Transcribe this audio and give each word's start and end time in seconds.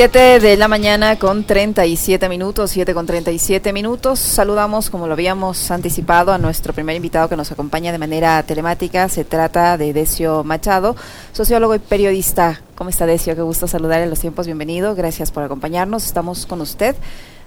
7 0.00 0.40
de 0.40 0.56
la 0.56 0.66
mañana 0.66 1.18
con 1.18 1.44
37 1.44 2.30
minutos, 2.30 2.70
7 2.70 2.94
con 2.94 3.04
37 3.04 3.70
minutos. 3.74 4.18
Saludamos, 4.18 4.88
como 4.88 5.06
lo 5.06 5.12
habíamos 5.12 5.70
anticipado, 5.70 6.32
a 6.32 6.38
nuestro 6.38 6.72
primer 6.72 6.96
invitado 6.96 7.28
que 7.28 7.36
nos 7.36 7.52
acompaña 7.52 7.92
de 7.92 7.98
manera 7.98 8.42
telemática. 8.44 9.10
Se 9.10 9.26
trata 9.26 9.76
de 9.76 9.92
Decio 9.92 10.42
Machado, 10.42 10.96
sociólogo 11.32 11.74
y 11.74 11.80
periodista. 11.80 12.62
¿Cómo 12.76 12.88
está 12.88 13.04
Decio? 13.04 13.36
Qué 13.36 13.42
gusto 13.42 13.66
saludar 13.66 14.00
en 14.00 14.08
los 14.08 14.20
tiempos. 14.20 14.46
Bienvenido. 14.46 14.94
Gracias 14.94 15.30
por 15.30 15.42
acompañarnos. 15.42 16.06
Estamos 16.06 16.46
con 16.46 16.62
usted. 16.62 16.96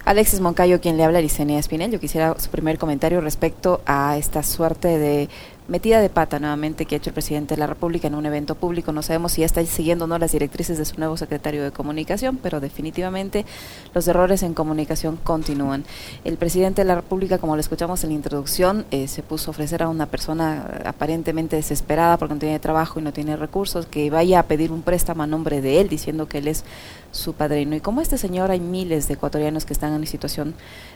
Alexis 0.05 0.39
Moncayo, 0.39 0.79
quien 0.79 0.95
le 0.95 1.05
habla, 1.05 1.21
Licenia 1.21 1.57
Espinel. 1.57 1.89
Yo 1.89 1.99
quisiera 1.99 2.35
su 2.37 2.49
primer 2.49 2.77
comentario 2.77 3.19
respecto 3.19 3.81
a 3.87 4.15
esta 4.17 4.43
suerte 4.43 4.99
de 4.99 5.27
metida 5.67 6.01
de 6.01 6.09
pata 6.09 6.39
nuevamente 6.39 6.85
que 6.85 6.95
ha 6.95 6.97
hecho 6.97 7.09
el 7.09 7.13
presidente 7.13 7.55
de 7.55 7.59
la 7.59 7.67
República 7.67 8.07
en 8.07 8.15
un 8.15 8.25
evento 8.25 8.55
público. 8.55 8.91
No 8.91 9.01
sabemos 9.01 9.33
si 9.33 9.41
ya 9.41 9.45
está 9.45 9.65
siguiendo 9.65 10.05
o 10.05 10.07
no 10.07 10.17
las 10.17 10.31
directrices 10.31 10.77
de 10.77 10.85
su 10.85 10.97
nuevo 10.97 11.17
secretario 11.17 11.63
de 11.63 11.71
Comunicación, 11.71 12.37
pero 12.37 12.59
definitivamente 12.59 13.45
los 13.93 14.07
errores 14.07 14.43
en 14.43 14.53
comunicación 14.53 15.17
continúan. 15.23 15.85
El 16.23 16.37
presidente 16.37 16.81
de 16.81 16.87
la 16.87 16.95
República, 16.95 17.37
como 17.37 17.55
lo 17.55 17.59
escuchamos 17.59 18.03
en 18.03 18.09
la 18.09 18.15
introducción, 18.15 18.85
eh, 18.91 19.07
se 19.07 19.23
puso 19.23 19.49
a 19.49 19.51
ofrecer 19.51 19.83
a 19.83 19.89
una 19.89 20.05
persona 20.05 20.81
aparentemente 20.85 21.55
desesperada 21.55 22.17
porque 22.17 22.33
no 22.33 22.39
tiene 22.39 22.59
trabajo 22.59 22.99
y 22.99 23.03
no 23.03 23.13
tiene 23.13 23.35
recursos, 23.35 23.85
que 23.85 24.09
vaya 24.09 24.39
a 24.39 24.43
pedir 24.43 24.71
un 24.71 24.81
préstamo 24.81 25.23
a 25.23 25.27
nombre 25.27 25.61
de 25.61 25.81
él, 25.81 25.89
diciendo 25.89 26.27
que 26.27 26.39
él 26.39 26.47
es 26.47 26.63
su 27.13 27.33
padrino. 27.33 27.75
Y 27.75 27.79
como 27.79 28.01
este 28.01 28.17
señor, 28.17 28.51
hay 28.51 28.59
miles 28.59 29.07
de 29.07 29.13
ecuatorianos 29.13 29.65
que 29.65 29.71
están 29.71 29.91
en 29.91 29.97
una 29.97 30.05
situación 30.05 30.55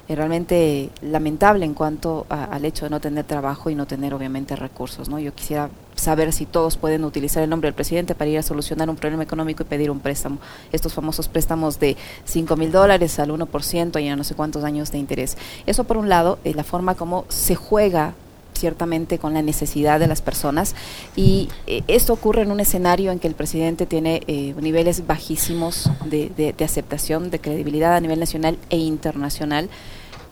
eh, 0.10 0.16
realmente 0.16 0.90
lamentable 1.02 1.64
en 1.64 1.74
cuanto 1.74 2.26
al 2.30 2.66
hecho 2.66 2.86
de 2.86 2.90
no 2.90 3.00
tener 3.00 3.24
trabajo 3.24 3.70
y 3.70 3.76
no 3.76 3.86
tener 3.86 4.14
obviamente 4.14 4.56
recursos. 4.56 5.08
¿no? 5.08 5.20
Yo 5.20 5.34
quisiera 5.34 5.70
saber 5.96 6.34
si 6.34 6.46
todos 6.46 6.76
pueden 6.76 7.06
utilizar 7.06 7.44
el 7.44 7.50
nombre 7.50 7.68
del 7.68 7.76
presidente 7.76 8.16
para 8.16 8.30
ir 8.30 8.40
a 8.40 8.44
solucionar 8.44 8.90
un 8.90 8.96
problema 8.96 9.24
económico 9.24 9.64
y 9.64 9.68
pedir 9.68 9.92
un 9.92 10.00
préstamo. 10.00 10.40
Estos 10.72 10.94
famosos 10.94 11.28
préstamos 11.28 11.80
de 11.80 11.96
5 12.26 12.56
mil 12.56 12.72
dólares 12.72 13.20
al 13.20 13.30
1% 13.30 14.02
y 14.02 14.08
a 14.08 14.16
no 14.16 14.24
sé 14.24 14.36
cuántos 14.36 14.64
años 14.64 14.92
de 14.92 14.98
interés. 14.98 15.38
Eso 15.68 15.84
por 15.84 15.98
un 15.98 16.10
lado, 16.10 16.40
es 16.44 16.56
la 16.56 16.64
forma 16.64 16.96
como 16.96 17.26
se 17.30 17.56
juega 17.56 18.16
ciertamente 18.58 19.20
con 19.20 19.34
la 19.34 19.42
necesidad 19.42 20.00
de 20.00 20.08
las 20.08 20.22
personas 20.22 20.76
y 21.16 21.50
eh, 21.68 21.84
esto 21.88 22.14
ocurre 22.14 22.42
en 22.42 22.52
un 22.52 22.60
escenario 22.60 23.12
en 23.12 23.20
que 23.20 23.28
el 23.28 23.36
presidente 23.36 23.86
tiene 23.86 24.22
eh, 24.28 24.54
niveles 24.60 25.08
bajísimos 25.08 25.90
de, 26.06 26.56
aceptación, 26.64 27.30
de 27.30 27.40
credibilidad 27.40 27.96
a 27.96 28.00
nivel 28.00 28.20
nacional 28.20 28.58
e 28.70 28.78
internacional 28.78 29.70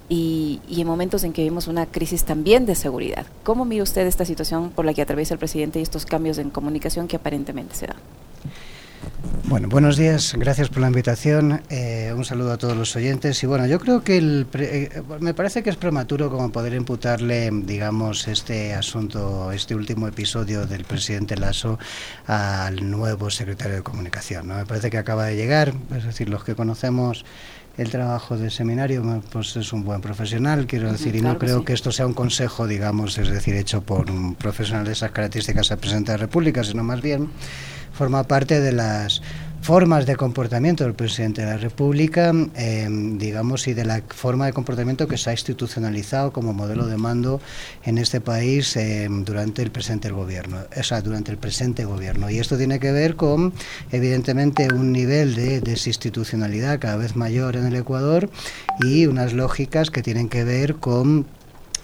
y, 0.10 0.62
en 0.70 0.88
momentos 0.88 1.24
en 1.24 1.34
que 1.34 1.44
vimos 1.44 1.68
una 1.68 1.86
crisis 1.86 2.26
también 2.26 2.66
de 2.66 2.76
seguridad. 2.76 3.26
¿Cómo 3.44 3.66
mira 3.66 3.84
usted 3.84 4.06
esta 4.06 4.26
situación 4.26 4.70
por 4.70 4.86
la 4.86 4.94
que 4.94 5.02
atraviesa 5.02 5.34
el 5.34 5.40
presidente 5.40 5.80
y 5.80 5.82
estos 5.82 6.06
cambios 6.06 6.38
en 6.38 6.50
comunicación 6.50 7.08
que 7.08 7.16
aparentemente 7.16 7.76
se 7.76 7.88
dan? 7.88 7.98
Bueno, 9.48 9.70
buenos 9.70 9.96
días, 9.96 10.36
gracias 10.38 10.70
por 10.70 10.80
la 10.82 10.88
invitación, 10.88 11.62
eh, 11.70 12.12
un 12.16 12.26
saludo 12.26 12.52
a 12.52 12.58
todos 12.58 12.76
los 12.76 12.96
oyentes 12.96 13.42
y 13.44 13.48
bueno, 13.48 13.68
yo 13.68 13.80
creo 13.80 14.04
que 14.04 14.18
el 14.18 14.48
eh, 14.54 15.02
me 15.20 15.34
parece 15.34 15.62
que 15.62 15.70
es 15.70 15.76
prematuro 15.76 16.32
como 16.32 16.52
poder 16.52 16.74
imputarle, 16.74 17.50
digamos, 17.52 18.28
este 18.28 18.74
asunto, 18.74 19.52
este 19.52 19.76
último 19.76 20.08
episodio 20.08 20.66
del 20.66 20.84
presidente 20.84 21.38
Lasso 21.38 21.78
al 22.26 22.90
nuevo 22.90 23.30
secretario 23.30 23.76
de 23.76 23.84
Comunicación. 23.84 24.48
¿no? 24.48 24.56
Me 24.56 24.66
parece 24.66 24.90
que 24.90 24.98
acaba 24.98 25.26
de 25.26 25.36
llegar, 25.36 25.74
es 25.96 26.06
decir, 26.06 26.28
los 26.28 26.44
que 26.44 26.56
conocemos 26.56 27.24
el 27.78 27.90
trabajo 27.90 28.38
del 28.38 28.52
seminario, 28.52 29.22
pues 29.32 29.56
es 29.58 29.74
un 29.74 29.84
buen 29.84 30.02
profesional, 30.02 30.66
quiero 30.66 30.92
decir, 30.92 31.16
y 31.16 31.22
no 31.22 31.38
creo 31.38 31.66
que 31.66 31.74
esto 31.74 31.92
sea 31.92 32.08
un 32.08 32.14
consejo, 32.14 32.68
digamos, 32.68 33.18
es 33.18 33.30
decir, 33.30 33.54
hecho 33.56 33.82
por 33.82 34.10
un 34.10 34.36
profesional 34.36 34.86
de 34.86 34.94
esas 34.94 35.12
características 35.12 35.72
a 35.72 35.78
presidente 35.78 36.14
de 36.14 36.18
la 36.18 36.22
República, 36.26 36.64
sino 36.64 36.84
más 36.84 37.02
bien 37.02 37.30
forma 37.96 38.24
parte 38.24 38.60
de 38.60 38.72
las 38.72 39.22
formas 39.66 40.06
de 40.06 40.16
comportamiento 40.16 40.84
del 40.84 40.94
presidente 40.94 41.42
de 41.42 41.48
la 41.48 41.58
República, 41.58 42.32
em, 42.54 43.18
digamos, 43.18 43.68
y 43.68 43.74
de 43.74 43.84
la 43.84 44.04
forma 44.10 44.46
de 44.46 44.54
comportamiento 44.54 45.08
que 45.08 45.18
se 45.18 45.32
ha 45.32 45.34
institucionalizado 45.34 46.32
como 46.32 46.54
modelo 46.54 46.86
de 46.86 46.98
mando 46.98 47.42
en 47.84 47.98
este 47.98 48.22
país 48.22 48.76
em, 48.76 49.26
durante 49.26 49.64
el 49.64 49.72
presente 49.72 50.12
gobierno, 50.12 50.58
o 50.78 50.84
sea, 50.84 51.02
durante 51.02 51.32
el 51.32 51.40
presente 51.40 51.84
gobierno. 51.84 52.30
Y 52.30 52.38
esto 52.38 52.58
tiene 52.58 52.80
que 52.80 52.92
ver 52.92 53.16
con, 53.16 53.54
evidentemente, 53.92 54.68
un 54.72 54.92
nivel 54.92 55.34
de 55.34 55.62
desinstitucionalidad 55.62 56.78
cada 56.80 56.98
vez 56.98 57.16
mayor 57.16 57.56
en 57.56 57.66
el 57.66 57.76
Ecuador 57.76 58.30
y 58.84 59.08
unas 59.08 59.34
lógicas 59.34 59.90
que 59.90 60.04
tienen 60.04 60.30
que 60.30 60.44
ver 60.44 60.76
con 60.76 61.26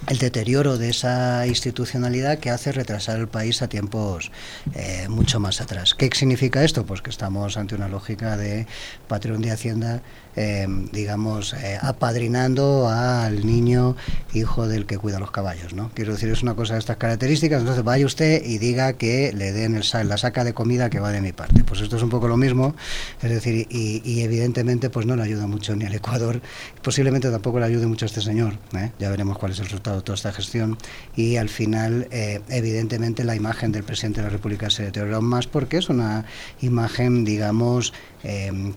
el 0.08 0.18
deterioro 0.18 0.78
de 0.78 0.90
esa 0.90 1.46
institucionalidad 1.48 2.40
que 2.40 2.50
hace 2.50 2.72
retrasar 2.72 3.20
el 3.20 3.28
país 3.28 3.62
a 3.62 3.68
tiempos 3.68 4.32
eh, 4.74 5.08
mucho 5.10 5.40
más 5.40 5.62
atrás. 5.62 5.94
¿Qué 5.94 6.10
significa 6.14 6.64
esto? 6.64 6.86
Pues 6.86 7.02
que 7.02 7.10
estamos 7.10 7.58
ante 7.58 7.76
una 7.76 7.88
lógica 7.88 8.38
de 8.38 8.68
patrón 9.08 9.42
de 9.42 9.52
Hacienda 9.52 10.02
eh, 10.36 10.66
digamos, 10.92 11.54
eh, 11.54 11.78
apadrinando 11.82 12.88
al 12.88 13.46
niño 13.46 13.96
hijo 14.34 14.68
del 14.68 14.86
que 14.86 14.98
cuida 14.98 15.20
los 15.20 15.32
caballos, 15.32 15.74
¿no? 15.74 15.92
Quiero 15.94 16.14
decir, 16.14 16.30
es 16.30 16.42
una 16.42 16.56
cosa 16.56 16.74
de 16.74 16.80
estas 16.80 16.98
características, 16.98 17.60
entonces 17.60 17.84
vaya 17.84 18.06
usted 18.06 18.42
y 18.46 18.58
diga 18.58 18.94
que 18.94 19.34
le 19.34 19.52
den 19.52 19.76
el, 19.76 19.84
la 20.08 20.18
saca 20.18 20.44
de 20.44 20.54
comida 20.54 20.90
que 20.90 21.00
va 21.00 21.12
de 21.12 21.22
mi 21.22 21.34
parte. 21.34 21.64
Pues 21.64 21.82
esto 21.82 21.98
es 21.98 22.04
un 22.04 22.10
poco 22.10 22.28
lo 22.28 22.38
mismo, 22.38 22.76
es 23.22 23.30
decir, 23.30 23.68
y, 23.70 24.22
evidentemente 24.22 24.90
pues 24.90 25.06
no 25.06 25.16
le 25.16 25.24
ayuda 25.24 25.48
mucho 25.48 25.76
ni 25.76 25.86
al 25.86 25.94
Ecuador, 25.94 26.42
posiblemente 26.82 27.30
tampoco 27.30 27.60
le 27.60 27.66
ayude 27.66 27.88
mucho 27.88 28.06
a 28.06 28.08
este 28.08 28.22
señor, 28.22 28.54
¿eh? 28.76 28.92
ya 29.00 29.10
veremos 29.10 29.38
cuál 29.38 29.52
es 29.52 29.60
el 29.60 29.66
resultado 29.66 29.98
de 29.98 30.04
toda 30.04 30.16
esta 30.16 30.32
gestión, 30.32 30.78
y 31.16 31.38
al 31.38 31.50
final, 31.50 32.08
evidentemente, 32.12 33.24
la 33.24 33.36
imagen 33.36 33.72
del 33.72 33.84
presidente 33.84 34.22
de 34.22 34.28
la 34.28 34.32
República 34.32 34.70
se 34.70 34.84
deteriora 34.84 35.18
aún 35.18 35.26
más 35.26 35.48
porque 35.48 35.78
es 35.78 35.90
una 35.90 36.26
imagen, 36.62 37.26
digamos, 37.26 37.94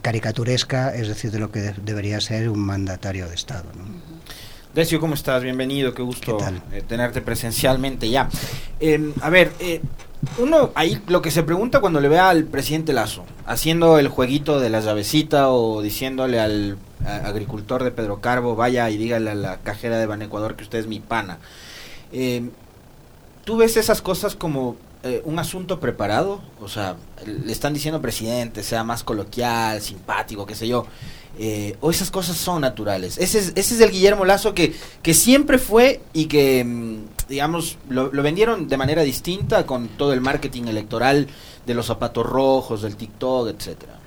caricaturesca, 0.01 0.95
es 0.95 1.09
decir, 1.09 1.31
de 1.31 1.39
lo 1.39 1.51
que 1.51 1.75
debería 1.83 2.21
ser 2.21 2.49
un 2.49 2.61
mandatario 2.61 3.29
de 3.29 3.35
Estado. 3.35 3.71
¿no? 3.77 3.85
Decio, 4.75 4.99
¿cómo 4.99 5.15
estás? 5.15 5.43
Bienvenido, 5.43 5.95
qué 5.95 6.03
gusto 6.03 6.37
eh, 6.73 6.83
tenerte 6.83 7.21
presencialmente 7.21 8.11
ya. 8.11 8.29
Em, 8.81 9.13
a 9.21 9.31
ver, 9.31 9.53
eh, 9.61 9.81
uno 10.39 10.73
ahí 10.75 11.01
lo 11.07 11.23
que 11.23 11.31
se 11.31 11.45
pregunta 11.45 11.81
cuando 11.81 12.01
le 12.01 12.09
ve 12.09 12.19
al 12.19 12.45
presidente 12.45 12.93
Lazo 12.93 13.25
haciendo 13.47 14.01
el 14.01 14.09
jueguito 14.09 14.59
de 14.59 14.71
la 14.71 14.81
llavecita 14.81 15.51
o 15.51 15.81
diciéndole 15.81 16.41
al 16.41 16.79
agricultor 17.07 17.85
de 17.85 17.93
Pedro 17.93 18.21
Carbo, 18.21 18.57
vaya 18.57 18.91
y 18.91 18.97
dígale 18.97 19.31
a 19.31 19.35
la 19.35 19.59
cajera 19.59 19.99
de 19.99 20.07
Ban 20.07 20.23
Ecuador 20.23 20.57
que 20.57 20.65
usted 20.65 20.81
es 20.81 20.89
mi 20.89 20.99
pana. 20.99 21.39
Em, 22.11 22.51
¿Tú 23.45 23.59
ves 23.59 23.77
esas 23.77 24.03
cosas 24.03 24.35
como 24.35 24.77
eh, 25.05 25.23
un 25.25 25.39
asunto 25.39 25.79
preparado? 25.79 26.41
O 26.61 26.69
sea, 26.69 26.97
le 27.27 27.53
están 27.53 27.75
diciendo 27.75 28.01
presidente, 28.01 28.63
sea 28.63 28.85
más 28.85 29.05
coloquial, 29.05 29.81
simpático, 29.81 30.47
qué 30.47 30.55
sé 30.55 30.67
yo. 30.67 30.87
Eh, 31.39 31.77
o 31.81 31.91
esas 31.91 32.11
cosas 32.11 32.37
son 32.37 32.63
naturales. 32.63 33.19
Ese 33.19 33.39
es, 33.39 33.53
ese 33.55 33.75
es 33.75 33.81
el 33.81 33.91
Guillermo 33.91 34.25
Lazo 34.25 34.55
que, 34.55 34.75
que 35.03 35.13
siempre 35.13 35.59
fue 35.59 36.01
y 36.13 36.27
que, 36.27 36.65
mm, 36.65 37.29
digamos, 37.29 37.77
lo, 37.89 38.11
vendieron 38.11 38.67
de 38.69 38.77
manera 38.77 39.03
distinta 39.03 39.67
con 39.67 39.89
todo 39.89 40.13
el 40.13 40.21
marketing 40.21 40.65
electoral 40.65 41.27
de 41.67 41.75
los 41.75 41.87
zapatos 41.87 42.25
rojos, 42.25 42.83
del 42.83 42.97
TikTok, 42.97 43.49
etcétera. 43.49 43.99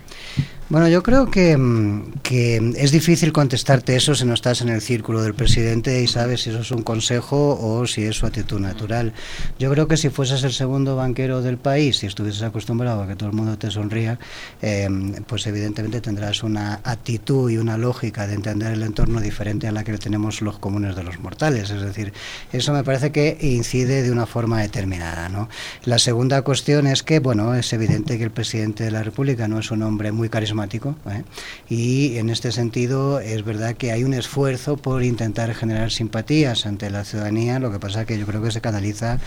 Bueno, 0.70 0.90
yo 0.90 1.02
creo 1.02 1.32
que, 1.32 1.56
mm, 1.56 2.20
que, 2.24 2.74
es 2.76 2.92
difícil 2.92 3.32
contestarte 3.32 3.96
eso 3.96 4.14
si 4.16 4.26
no 4.26 4.34
estás 4.34 4.60
en 4.60 4.68
el 4.68 4.82
círculo 4.82 5.22
del 5.22 5.34
presidente 5.34 6.02
y 6.02 6.08
sabes 6.08 6.42
si 6.42 6.50
eso 6.50 6.60
es 6.60 6.72
un 6.72 6.84
consejo 6.84 7.58
o 7.58 7.88
si 7.88 8.04
es 8.04 8.18
su 8.18 8.26
actitud 8.26 8.60
natural. 8.60 9.14
Yo 9.60 9.72
creo 9.72 9.88
que 9.88 9.96
si 9.96 10.10
fueses 10.10 10.44
el 10.44 10.52
segundo 10.52 10.98
banquero 10.98 11.42
del 11.42 11.58
país 11.58 12.04
y 12.04 12.08
estuvieses 12.08 12.42
acostumbrado 12.42 13.02
a 13.02 13.08
que 13.08 13.16
todo 13.16 13.30
el 13.30 13.36
mundo 13.36 13.58
te 13.58 13.72
sonría, 13.72 14.20
eh, 14.62 14.90
pues 15.26 15.48
evidentemente 15.48 16.02
tendrás 16.02 16.44
una 16.44 16.82
actitud 16.84 17.50
y 17.50 17.56
una 17.56 17.78
lógica 17.78 18.28
de 18.28 18.34
entender 18.34 18.74
el 18.74 18.84
entorno 18.84 19.22
diferente 19.22 19.70
a 19.70 19.72
la 19.72 19.86
que 19.86 19.98
tenemos 19.98 20.42
los 20.42 20.60
comunes 20.60 20.98
de 20.98 21.04
los 21.04 21.18
mortales. 21.22 21.70
Es 21.70 21.82
decir, 21.82 22.12
eso 22.52 22.74
me 22.74 22.84
parece 22.84 23.14
que 23.14 23.38
incide 23.40 24.04
de 24.04 24.12
una 24.12 24.26
forma 24.26 24.60
determinada. 24.60 25.30
¿no? 25.30 25.48
La 25.86 25.98
segunda 25.98 26.42
cuestión 26.42 26.88
es 26.88 27.04
que, 27.04 27.20
bueno, 27.20 27.56
es 27.56 27.72
evidente 27.72 28.18
que 28.18 28.26
el 28.26 28.32
presidente 28.32 28.84
de 28.84 28.92
la 28.92 29.02
República 29.02 29.48
no 29.48 29.60
es 29.60 29.72
un 29.72 29.82
hombre 29.82 30.12
muy 30.12 30.28
carismático 30.28 30.57
¿eh? 30.64 31.24
y 31.70 32.18
en 32.18 32.30
este 32.30 32.52
sentido 32.52 33.20
es 33.20 33.44
verdad 33.44 33.76
que 33.76 33.92
hay 33.92 34.04
un 34.04 34.14
esfuerzo 34.14 34.78
por 34.78 35.04
intentar 35.04 35.54
generar 35.54 35.92
simpatías 35.92 36.66
ante 36.66 36.90
la 36.90 37.04
ciudadanía, 37.04 37.60
lo 37.60 37.72
que 37.72 37.80
pasa 37.80 38.06
que 38.06 38.18
yo 38.18 38.26
creo 38.26 38.42
que 38.42 38.52
se 38.52 38.62
canaliza 38.62 39.20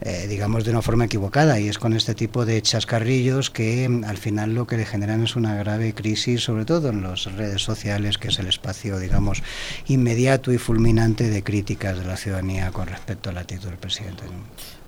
eh, 0.00 0.26
digamos 0.28 0.64
de 0.64 0.72
una 0.72 0.82
forma 0.82 1.04
equivocada 1.04 1.60
y 1.60 1.68
es 1.68 1.78
con 1.78 1.92
este 1.92 2.14
tipo 2.14 2.44
de 2.44 2.60
chascarrillos 2.60 3.50
que 3.50 3.88
mm, 3.88 4.04
al 4.04 4.18
final 4.18 4.54
lo 4.54 4.66
que 4.66 4.76
le 4.76 4.84
generan 4.84 5.22
es 5.22 5.36
una 5.36 5.54
grave 5.54 5.94
crisis 5.94 6.42
sobre 6.42 6.64
todo 6.64 6.88
en 6.88 7.02
las 7.02 7.24
redes 7.26 7.62
sociales 7.62 8.18
que 8.18 8.28
es 8.28 8.38
el 8.40 8.48
espacio 8.48 8.98
digamos 8.98 9.42
inmediato 9.86 10.52
y 10.52 10.58
fulminante 10.58 11.30
de 11.30 11.44
críticas 11.44 11.98
de 11.98 12.04
la 12.04 12.16
ciudadanía 12.16 12.72
con 12.72 12.88
respecto 12.88 13.30
a 13.30 13.32
la 13.32 13.40
actitud 13.40 13.68
del 13.68 13.78
presidente. 13.78 14.24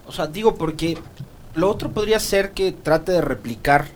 O 0.06 0.12
sea, 0.12 0.26
digo 0.26 0.56
porque 0.56 0.98
lo 1.54 1.70
otro 1.70 1.92
podría 1.92 2.18
ser 2.18 2.50
que 2.50 2.72
trate 2.72 3.12
de 3.12 3.20
replicar 3.20 3.86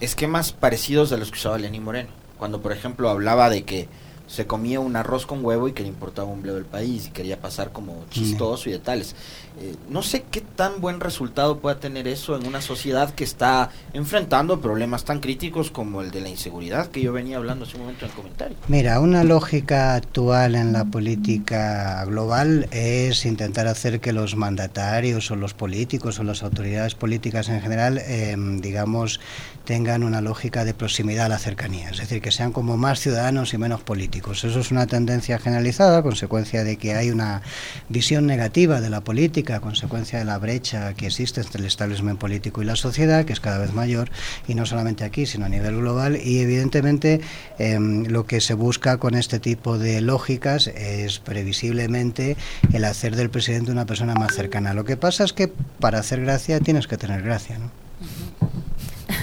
esquemas 0.00 0.52
parecidos 0.52 1.12
a 1.12 1.16
los 1.16 1.30
que 1.30 1.38
usaba 1.38 1.58
Lenín 1.58 1.84
Moreno. 1.84 2.10
Cuando, 2.38 2.60
por 2.60 2.72
ejemplo, 2.72 3.08
hablaba 3.08 3.50
de 3.50 3.64
que 3.64 3.88
se 4.26 4.46
comía 4.46 4.78
un 4.78 4.94
arroz 4.94 5.26
con 5.26 5.44
huevo 5.44 5.68
y 5.68 5.72
que 5.72 5.82
le 5.82 5.88
importaba 5.88 6.28
un 6.28 6.42
bledo 6.42 6.56
del 6.56 6.66
país 6.66 7.06
y 7.06 7.10
quería 7.10 7.40
pasar 7.40 7.72
como 7.72 8.04
chistoso 8.10 8.68
y 8.68 8.72
de 8.72 8.78
tales. 8.78 9.16
Eh, 9.60 9.74
no 9.88 10.02
sé 10.02 10.24
qué 10.30 10.40
tan 10.40 10.80
buen 10.80 11.00
resultado 11.00 11.58
pueda 11.58 11.80
tener 11.80 12.06
eso 12.06 12.36
en 12.36 12.46
una 12.46 12.60
sociedad 12.60 13.12
que 13.12 13.24
está 13.24 13.70
enfrentando 13.92 14.60
problemas 14.60 15.04
tan 15.04 15.18
críticos 15.18 15.72
como 15.72 16.00
el 16.00 16.12
de 16.12 16.20
la 16.20 16.28
inseguridad 16.28 16.88
que 16.88 17.00
yo 17.00 17.12
venía 17.12 17.38
hablando 17.38 17.64
hace 17.64 17.76
un 17.76 17.82
momento 17.82 18.04
en 18.04 18.10
el 18.10 18.16
comentario. 18.16 18.56
Mira, 18.68 19.00
una 19.00 19.24
lógica 19.24 19.96
actual 19.96 20.54
en 20.54 20.72
la 20.72 20.84
política 20.84 22.04
global 22.04 22.68
es 22.70 23.26
intentar 23.26 23.66
hacer 23.66 23.98
que 23.98 24.12
los 24.12 24.36
mandatarios 24.36 25.28
o 25.32 25.36
los 25.36 25.54
políticos 25.54 26.20
o 26.20 26.22
las 26.22 26.44
autoridades 26.44 26.94
políticas 26.94 27.48
en 27.48 27.60
general, 27.60 27.98
em, 27.98 28.60
digamos, 28.60 29.18
tengan 29.64 30.04
una 30.04 30.20
lógica 30.20 30.64
de 30.64 30.72
proximidad 30.72 31.26
a 31.26 31.28
la 31.28 31.38
cercanía, 31.38 31.90
es 31.90 31.98
decir, 31.98 32.22
que 32.22 32.30
sean 32.30 32.52
como 32.52 32.76
más 32.76 33.00
ciudadanos 33.00 33.52
y 33.52 33.58
menos 33.58 33.82
políticos. 33.82 34.44
Eso 34.44 34.60
es 34.60 34.70
una 34.70 34.86
tendencia 34.86 35.38
generalizada, 35.38 36.02
consecuencia 36.02 36.64
de 36.64 36.76
que 36.76 36.94
hay 36.94 37.10
una 37.10 37.42
visión 37.88 38.24
negativa 38.24 38.80
de 38.80 38.88
la 38.88 39.02
política 39.02 39.47
a 39.54 39.60
consecuencia 39.60 40.18
de 40.18 40.24
la 40.24 40.38
brecha 40.38 40.94
que 40.94 41.06
existe 41.06 41.40
entre 41.40 41.60
el 41.60 41.66
establishment 41.66 42.18
político 42.18 42.62
y 42.62 42.64
la 42.64 42.76
sociedad, 42.76 43.24
que 43.24 43.32
es 43.32 43.40
cada 43.40 43.58
vez 43.58 43.72
mayor, 43.72 44.10
y 44.46 44.54
no 44.54 44.66
solamente 44.66 45.04
aquí, 45.04 45.26
sino 45.26 45.46
a 45.46 45.48
nivel 45.48 45.76
global. 45.76 46.18
Y 46.22 46.40
evidentemente 46.40 47.20
em, 47.58 48.04
lo 48.06 48.26
que 48.26 48.40
se 48.40 48.54
busca 48.54 48.98
con 48.98 49.14
este 49.14 49.38
tipo 49.38 49.78
de 49.78 50.00
lógicas 50.00 50.66
es 50.68 51.18
previsiblemente 51.18 52.36
el 52.72 52.84
hacer 52.84 53.16
del 53.16 53.30
presidente 53.30 53.72
una 53.72 53.86
persona 53.86 54.14
más 54.14 54.34
cercana. 54.34 54.74
Lo 54.74 54.84
que 54.84 54.96
pasa 54.96 55.24
es 55.24 55.32
que 55.32 55.48
para 55.48 55.98
hacer 55.98 56.20
gracia 56.20 56.60
tienes 56.60 56.86
que 56.86 56.96
tener 56.96 57.22
gracia, 57.22 57.58
¿no? 57.58 57.70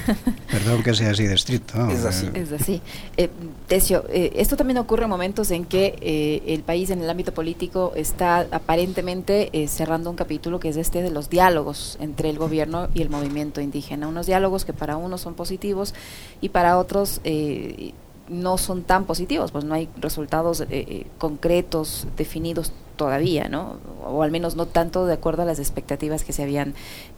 Perdón 0.65 0.81
que 0.81 0.95
sea 0.95 1.11
así 1.11 1.27
de 1.27 1.35
estricto. 1.35 1.87
Es 1.89 2.05
así. 2.05 2.27
Es 2.33 2.51
así. 2.51 2.81
Eh, 3.17 3.29
Tesio, 3.67 4.03
eh, 4.09 4.33
esto 4.35 4.57
también 4.57 4.79
ocurre 4.79 5.03
en 5.03 5.09
momentos 5.09 5.51
en 5.51 5.63
que 5.63 5.95
eh, 6.01 6.41
el 6.47 6.63
país 6.63 6.89
en 6.89 7.01
el 7.03 7.09
ámbito 7.09 7.35
político 7.35 7.93
está 7.95 8.47
aparentemente 8.51 9.51
cerrando 9.67 10.09
un 10.09 10.15
capítulo 10.15 10.59
que 10.59 10.69
es 10.69 10.77
este 10.77 11.03
de 11.03 11.11
los 11.11 11.29
diálogos 11.29 11.97
entre 12.01 12.31
el 12.31 12.39
gobierno 12.39 12.87
y 12.95 13.03
el 13.03 13.11
movimiento 13.11 13.61
indígena. 13.61 14.07
Unos 14.07 14.25
diálogos 14.25 14.65
que 14.65 14.73
para 14.73 14.97
unos 14.97 15.21
son 15.21 15.35
positivos 15.35 15.93
y 16.41 16.49
para 16.49 16.79
otros 16.79 17.21
no 18.27 18.57
son 18.57 18.81
tan 18.81 19.05
positivos, 19.05 19.51
pues 19.51 19.65
no 19.65 19.75
hay 19.75 19.87
resultados 20.01 20.63
concretos, 21.19 22.07
definidos 22.17 22.71
todavía, 22.95 23.47
¿no? 23.49 23.77
O 24.03 24.23
al 24.23 24.31
menos 24.31 24.55
no 24.55 24.65
tanto 24.65 25.05
de 25.05 25.13
acuerdo 25.13 25.43
a 25.43 25.45
las 25.45 25.59
expectativas 25.59 26.23
que 26.23 26.33
se 26.33 26.43
habían, 26.43 26.73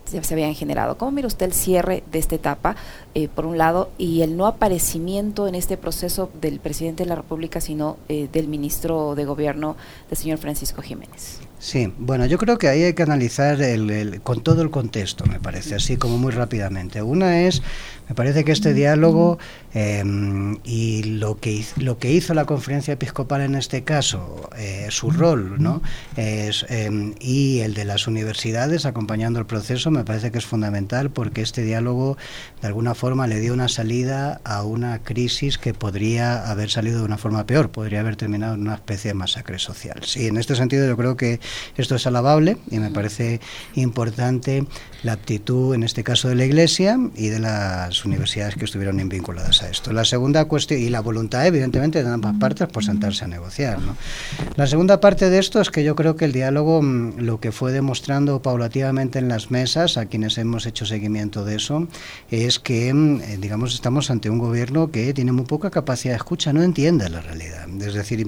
se, 0.05 0.33
habían 0.33 0.55
generado. 0.55 0.97
¿Cómo 0.97 1.11
mira 1.11 1.27
usted 1.27 1.45
el 1.47 1.53
cierre 1.53 2.03
de 2.11 2.19
esta 2.19 2.35
etapa, 2.35 2.75
eh, 3.15 3.27
por 3.27 3.45
un 3.45 3.57
lado, 3.57 3.89
y 3.97 4.21
el 4.21 4.37
no 4.37 4.47
aparecimiento 4.47 5.47
en 5.47 5.55
este 5.55 5.77
proceso 5.77 6.29
del 6.41 6.59
presidente 6.59 7.03
de 7.03 7.09
la 7.09 7.15
República, 7.15 7.61
sino 7.61 7.97
eh, 8.09 8.27
del 8.31 8.47
ministro 8.47 9.15
de 9.15 9.25
Gobierno, 9.25 9.75
del 10.09 10.17
señor 10.17 10.37
Francisco 10.37 10.81
Jiménez? 10.81 11.39
Sí, 11.59 11.91
bueno, 11.97 12.27
yo 12.27 12.37
creo 12.37 12.59
que 12.59 12.67
ahí 12.67 12.83
hay 12.83 12.93
que 12.93 13.01
analizar 13.01 13.59
el, 13.61 14.21
con 14.21 14.41
todo 14.43 14.61
el 14.61 14.69
contexto, 14.69 15.25
me 15.25 15.39
parece, 15.39 15.73
así 15.73 15.97
como 15.97 16.19
muy 16.19 16.31
rápidamente. 16.31 17.01
Una 17.01 17.41
es, 17.41 17.63
me 18.07 18.13
parece 18.13 18.43
que 18.43 18.51
este 18.51 18.75
diálogo 18.75 19.39
em, 19.73 20.59
y 20.63 21.03
lo 21.03 21.39
que, 21.39 21.65
lo 21.77 21.97
que 21.97 22.11
hizo 22.11 22.35
la 22.35 22.45
conferencia 22.45 22.93
episcopal 22.93 23.41
en 23.41 23.55
este 23.55 23.83
caso, 23.83 24.49
eh, 24.55 24.87
su 24.91 25.09
rol, 25.09 25.55
¿no? 25.59 25.66
Es, 26.15 26.65
em, 26.69 27.13
y 27.19 27.59
el 27.59 27.73
de 27.73 27.85
las 27.85 28.07
universidades 28.07 28.85
acompañando 28.85 29.39
el 29.39 29.45
proceso, 29.45 29.91
me 29.91 30.03
parece 30.03 30.31
que 30.31 30.37
es 30.37 30.45
fundamental 30.45 31.09
porque 31.09 31.41
este 31.41 31.63
diálogo 31.63 32.17
de 32.61 32.67
alguna 32.67 32.95
forma 32.95 33.27
le 33.27 33.39
dio 33.39 33.53
una 33.53 33.67
salida 33.67 34.41
a 34.43 34.63
una 34.63 34.99
crisis 35.03 35.57
que 35.57 35.73
podría 35.73 36.49
haber 36.49 36.69
salido 36.69 36.99
de 36.99 37.05
una 37.05 37.17
forma 37.17 37.45
peor, 37.45 37.69
podría 37.69 37.99
haber 37.99 38.15
terminado 38.15 38.55
en 38.55 38.61
una 38.61 38.75
especie 38.75 39.09
de 39.09 39.15
masacre 39.15 39.59
social. 39.59 40.01
Sí, 40.03 40.27
en 40.27 40.37
este 40.37 40.55
sentido 40.55 40.87
yo 40.87 40.97
creo 40.97 41.15
que 41.17 41.39
esto 41.77 41.95
es 41.95 42.07
alabable 42.07 42.57
y 42.69 42.79
me 42.79 42.91
parece 42.91 43.39
importante 43.75 44.65
la 45.03 45.13
aptitud, 45.13 45.75
en 45.75 45.83
este 45.83 46.03
caso, 46.03 46.29
de 46.29 46.35
la 46.35 46.45
Iglesia 46.45 46.97
y 47.15 47.27
de 47.29 47.39
las 47.39 48.05
universidades 48.05 48.55
que 48.55 48.65
estuvieron 48.65 48.97
vinculadas 49.07 49.61
a 49.63 49.69
esto. 49.69 49.93
La 49.93 50.05
segunda 50.05 50.45
cuestión, 50.45 50.79
y 50.79 50.89
la 50.89 51.01
voluntad, 51.01 51.45
evidentemente, 51.45 52.03
de 52.03 52.09
ambas 52.09 52.35
partes 52.39 52.67
por 52.67 52.83
sentarse 52.83 53.25
a 53.25 53.27
negociar. 53.27 53.79
La 54.55 54.67
segunda 54.67 54.99
parte 54.99 55.29
de 55.29 55.39
esto 55.39 55.56
es 55.61 55.71
que 55.71 55.83
yo 55.83 55.95
creo 55.95 56.15
que 56.15 56.25
el 56.25 56.33
diálogo, 56.33 56.81
mm, 56.81 57.19
lo 57.19 57.39
que 57.39 57.51
fue 57.51 57.71
demostrando 57.71 58.41
paulativamente 58.41 59.19
en 59.19 59.27
las 59.27 59.51
mesas, 59.51 59.97
a 59.97 60.05
quienes 60.05 60.37
hemos 60.37 60.65
hecho 60.65 60.85
seguimiento 60.85 61.45
de 61.45 61.55
eso, 61.55 61.87
es 62.31 62.59
que, 62.59 62.93
mm, 62.93 63.21
eh, 63.21 63.37
digamos, 63.39 63.73
estamos 63.73 64.09
ante 64.11 64.29
un 64.29 64.39
gobierno 64.39 64.91
que 64.91 65.13
tiene 65.13 65.31
muy 65.31 65.45
poca 65.45 65.69
capacidad 65.69 66.13
de 66.13 66.17
escucha, 66.17 66.53
no 66.53 66.63
entiende 66.63 67.09
la 67.09 67.21
realidad. 67.21 67.67
Es 67.81 67.93
decir, 67.93 68.25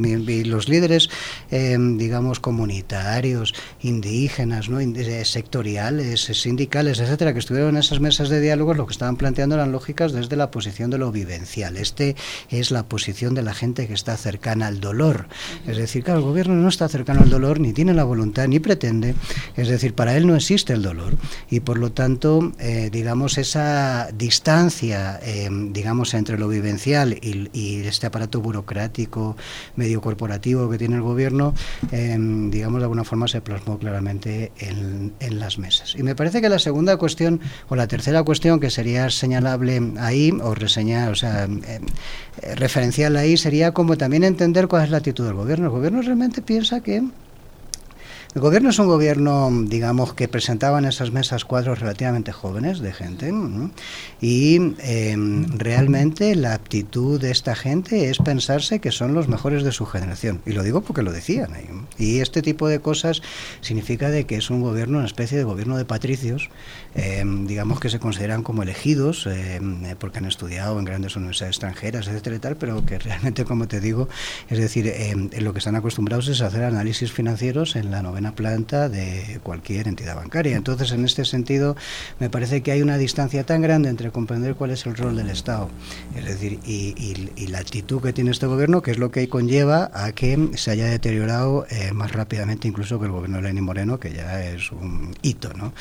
los 0.48 0.70
líderes, 0.70 1.10
eh, 1.52 1.78
digamos, 1.80 2.40
comunitarios, 2.40 3.54
indígenas, 3.81 4.70
¿no? 4.70 4.80
Eh, 4.80 5.26
sectoriales, 5.26 6.22
sindicales, 6.22 7.00
etcétera, 7.00 7.34
que 7.34 7.40
estuvieron 7.40 7.72
en 7.72 7.78
esas 7.78 8.00
mesas 8.00 8.30
de 8.30 8.42
diálogo, 8.42 8.74
lo 8.74 8.86
que 8.86 8.94
estaban 8.94 9.18
planteando 9.18 9.56
eran 9.56 9.72
lógicas 9.72 10.12
desde 10.14 10.36
la 10.36 10.52
posición 10.52 10.90
de 10.90 10.98
lo 10.98 11.12
vivencial. 11.12 11.78
Este 11.78 12.16
es 12.50 12.72
la 12.72 12.84
posición 12.84 13.36
de 13.36 13.44
la 13.44 13.54
gente 13.54 13.88
que 13.88 13.94
está 13.94 14.18
cercana 14.18 14.68
al 14.68 14.80
dolor. 14.80 15.28
Es 15.68 15.78
decir, 15.78 16.04
claro, 16.04 16.20
el 16.20 16.26
gobierno 16.26 16.56
no 16.56 16.70
está 16.70 16.88
cercano 16.88 17.19
al 17.19 17.30
dolor, 17.30 17.60
ni 17.60 17.74
tiene 17.74 17.94
la 17.94 18.04
voluntad, 18.04 18.48
ni 18.48 18.60
pretende. 18.60 19.16
Es 19.56 19.68
decir, 19.68 19.94
para 19.94 20.16
él 20.16 20.27
no 20.27 20.36
existe 20.36 20.74
el 20.74 20.81
dolor. 20.81 21.16
Y 21.50 21.60
por 21.62 21.77
lo 21.77 21.92
tanto, 21.92 22.51
eh, 22.60 22.89
digamos, 22.92 23.38
esa 23.38 24.10
distancia, 24.13 25.19
eh, 25.24 25.50
digamos, 25.71 26.13
entre 26.13 26.38
lo 26.38 26.48
vivencial 26.48 27.18
y, 27.21 27.50
este 27.89 28.07
aparato 28.07 28.42
burocrático, 28.42 29.36
medio 29.75 30.01
corporativo 30.01 30.69
que 30.69 30.77
tiene 30.77 30.95
el 30.95 31.01
gobierno, 31.01 31.54
digamos, 31.92 32.80
de 32.80 32.83
alguna 32.83 33.04
forma 33.04 33.27
se 33.27 33.42
plasmó 33.42 33.80
claramente 33.80 34.51
en, 34.60 35.13
las 35.39 35.57
mesas. 35.57 35.95
Y 35.98 36.04
me 36.04 36.16
parece 36.16 36.42
que 36.42 36.50
la 36.50 36.60
segunda 36.60 36.98
cuestión, 36.98 37.39
o 37.68 37.75
la 37.75 37.88
tercera 37.88 38.24
cuestión 38.24 38.60
que 38.60 38.69
sería 38.69 39.10
señalable 39.10 39.81
ahí, 40.00 40.31
o 40.42 40.54
reseñar, 40.56 41.12
o 41.12 41.16
sea, 41.16 41.45
eh, 41.45 41.80
eh, 42.42 42.56
referencial 42.56 43.16
ahí, 43.16 43.38
sería 43.38 43.74
como 43.74 43.98
también 43.98 44.24
entender 44.24 44.68
cuál 44.68 44.86
es 44.86 44.89
la 44.89 44.98
actitud 44.98 45.25
del 45.25 45.36
gobierno. 45.36 45.66
El 45.66 45.71
gobierno 45.71 46.01
realmente 46.01 46.42
piensa 46.42 46.81
que 46.81 47.04
el 48.36 48.42
gobierno 48.42 48.70
es 48.70 48.78
un 48.78 48.86
gobierno, 48.86 49.50
digamos, 49.66 50.14
que 50.14 50.28
presentaba 50.28 50.78
en 50.78 50.86
esas 50.86 51.12
mesas 51.12 51.46
cuadros 51.46 51.80
relativamente 51.80 52.31
jóvenes 52.31 52.80
de 52.80 52.94
gente 52.94 53.34
y 54.22 54.76
em, 54.78 55.58
realmente 55.58 56.36
la 56.36 56.54
actitud 56.54 57.20
de 57.20 57.31
esta 57.31 57.56
gente 57.56 58.12
es 58.12 58.20
pensarse 58.20 58.80
que 58.81 58.92
son 58.92 59.16
los 59.16 59.28
mejores 59.28 59.64
de 59.64 59.72
su 59.72 59.88
generación. 59.88 60.42
Y 60.46 60.52
lo 60.52 60.62
digo 60.62 60.81
porque 60.81 61.02
lo 61.02 61.12
decían. 61.12 61.50
Y 61.98 62.19
este 62.19 62.44
tipo 62.44 62.68
de 62.68 62.80
cosas 62.80 63.24
significa 63.62 64.12
de 64.12 64.28
que 64.28 64.36
es 64.36 64.52
un 64.52 64.62
gobierno, 64.62 65.00
una 65.00 65.07
especie 65.07 65.36
de 65.36 65.44
gobierno 65.44 65.76
de 65.76 65.86
patricios, 65.86 66.52
em, 66.94 67.48
digamos 67.48 67.80
que 67.80 67.90
se 67.90 67.98
consideran 67.98 68.44
como 68.44 68.62
elegidos 68.62 69.26
em, 69.26 69.81
porque 69.98 70.19
han 70.19 70.26
estudiado 70.26 70.78
en 70.78 70.86
grandes 70.86 71.16
universidades 71.16 71.56
extranjeras, 71.56 72.07
etcétera 72.07 72.36
y 72.36 72.40
tal, 72.40 72.57
pero 72.57 72.86
que 72.86 73.00
realmente, 73.00 73.44
como 73.44 73.68
te 73.68 73.80
digo, 73.80 74.07
es 74.50 74.59
decir, 74.59 74.94
lo 75.40 75.52
que 75.52 75.59
están 75.59 75.76
acostumbrados 75.76 76.28
es 76.28 76.42
hacer 76.42 76.64
análisis 76.64 77.12
financieros 77.12 77.76
en 77.76 77.90
la 77.90 78.04
novela 78.04 78.19
una 78.19 78.35
planta 78.35 78.90
de 78.90 79.40
cualquier 79.44 79.88
entidad 79.88 80.16
bancaria. 80.16 80.56
Entonces, 80.56 80.92
en 80.92 81.06
este 81.06 81.26
sentido, 81.26 81.76
me 82.19 82.30
parece 82.30 82.61
que 82.61 82.71
hay 82.71 82.81
una 82.81 82.97
distancia 82.97 83.44
tan 83.44 83.61
grande 83.61 83.90
entre 83.90 84.11
comprender 84.11 84.56
cuál 84.56 84.71
es 84.71 84.85
el 84.85 84.95
rol 84.95 85.16
del 85.16 85.30
Estado, 85.30 85.69
es 86.16 86.26
decir, 86.26 86.59
y, 86.66 87.47
la 87.49 87.57
actitud 87.57 87.99
que 87.99 88.14
tiene 88.14 88.30
este 88.30 88.45
gobierno, 88.45 88.83
que 88.83 88.92
es 88.92 88.99
lo 88.99 89.09
que 89.09 89.28
conlleva 89.28 89.90
a 89.92 90.11
que 90.11 90.49
se 90.56 90.69
haya 90.69 90.85
deteriorado 90.85 91.66
eh, 91.71 91.92
más 91.94 92.11
rápidamente 92.11 92.68
incluso 92.68 92.99
que 92.99 93.06
el 93.06 93.11
gobierno 93.11 93.38
de 93.38 93.44
Lenín 93.44 93.64
Moreno, 93.64 93.99
que 93.99 94.14
ya 94.14 94.44
es 94.44 94.71
un 94.71 95.16
hito. 95.23 95.52
¿no? 95.56 95.73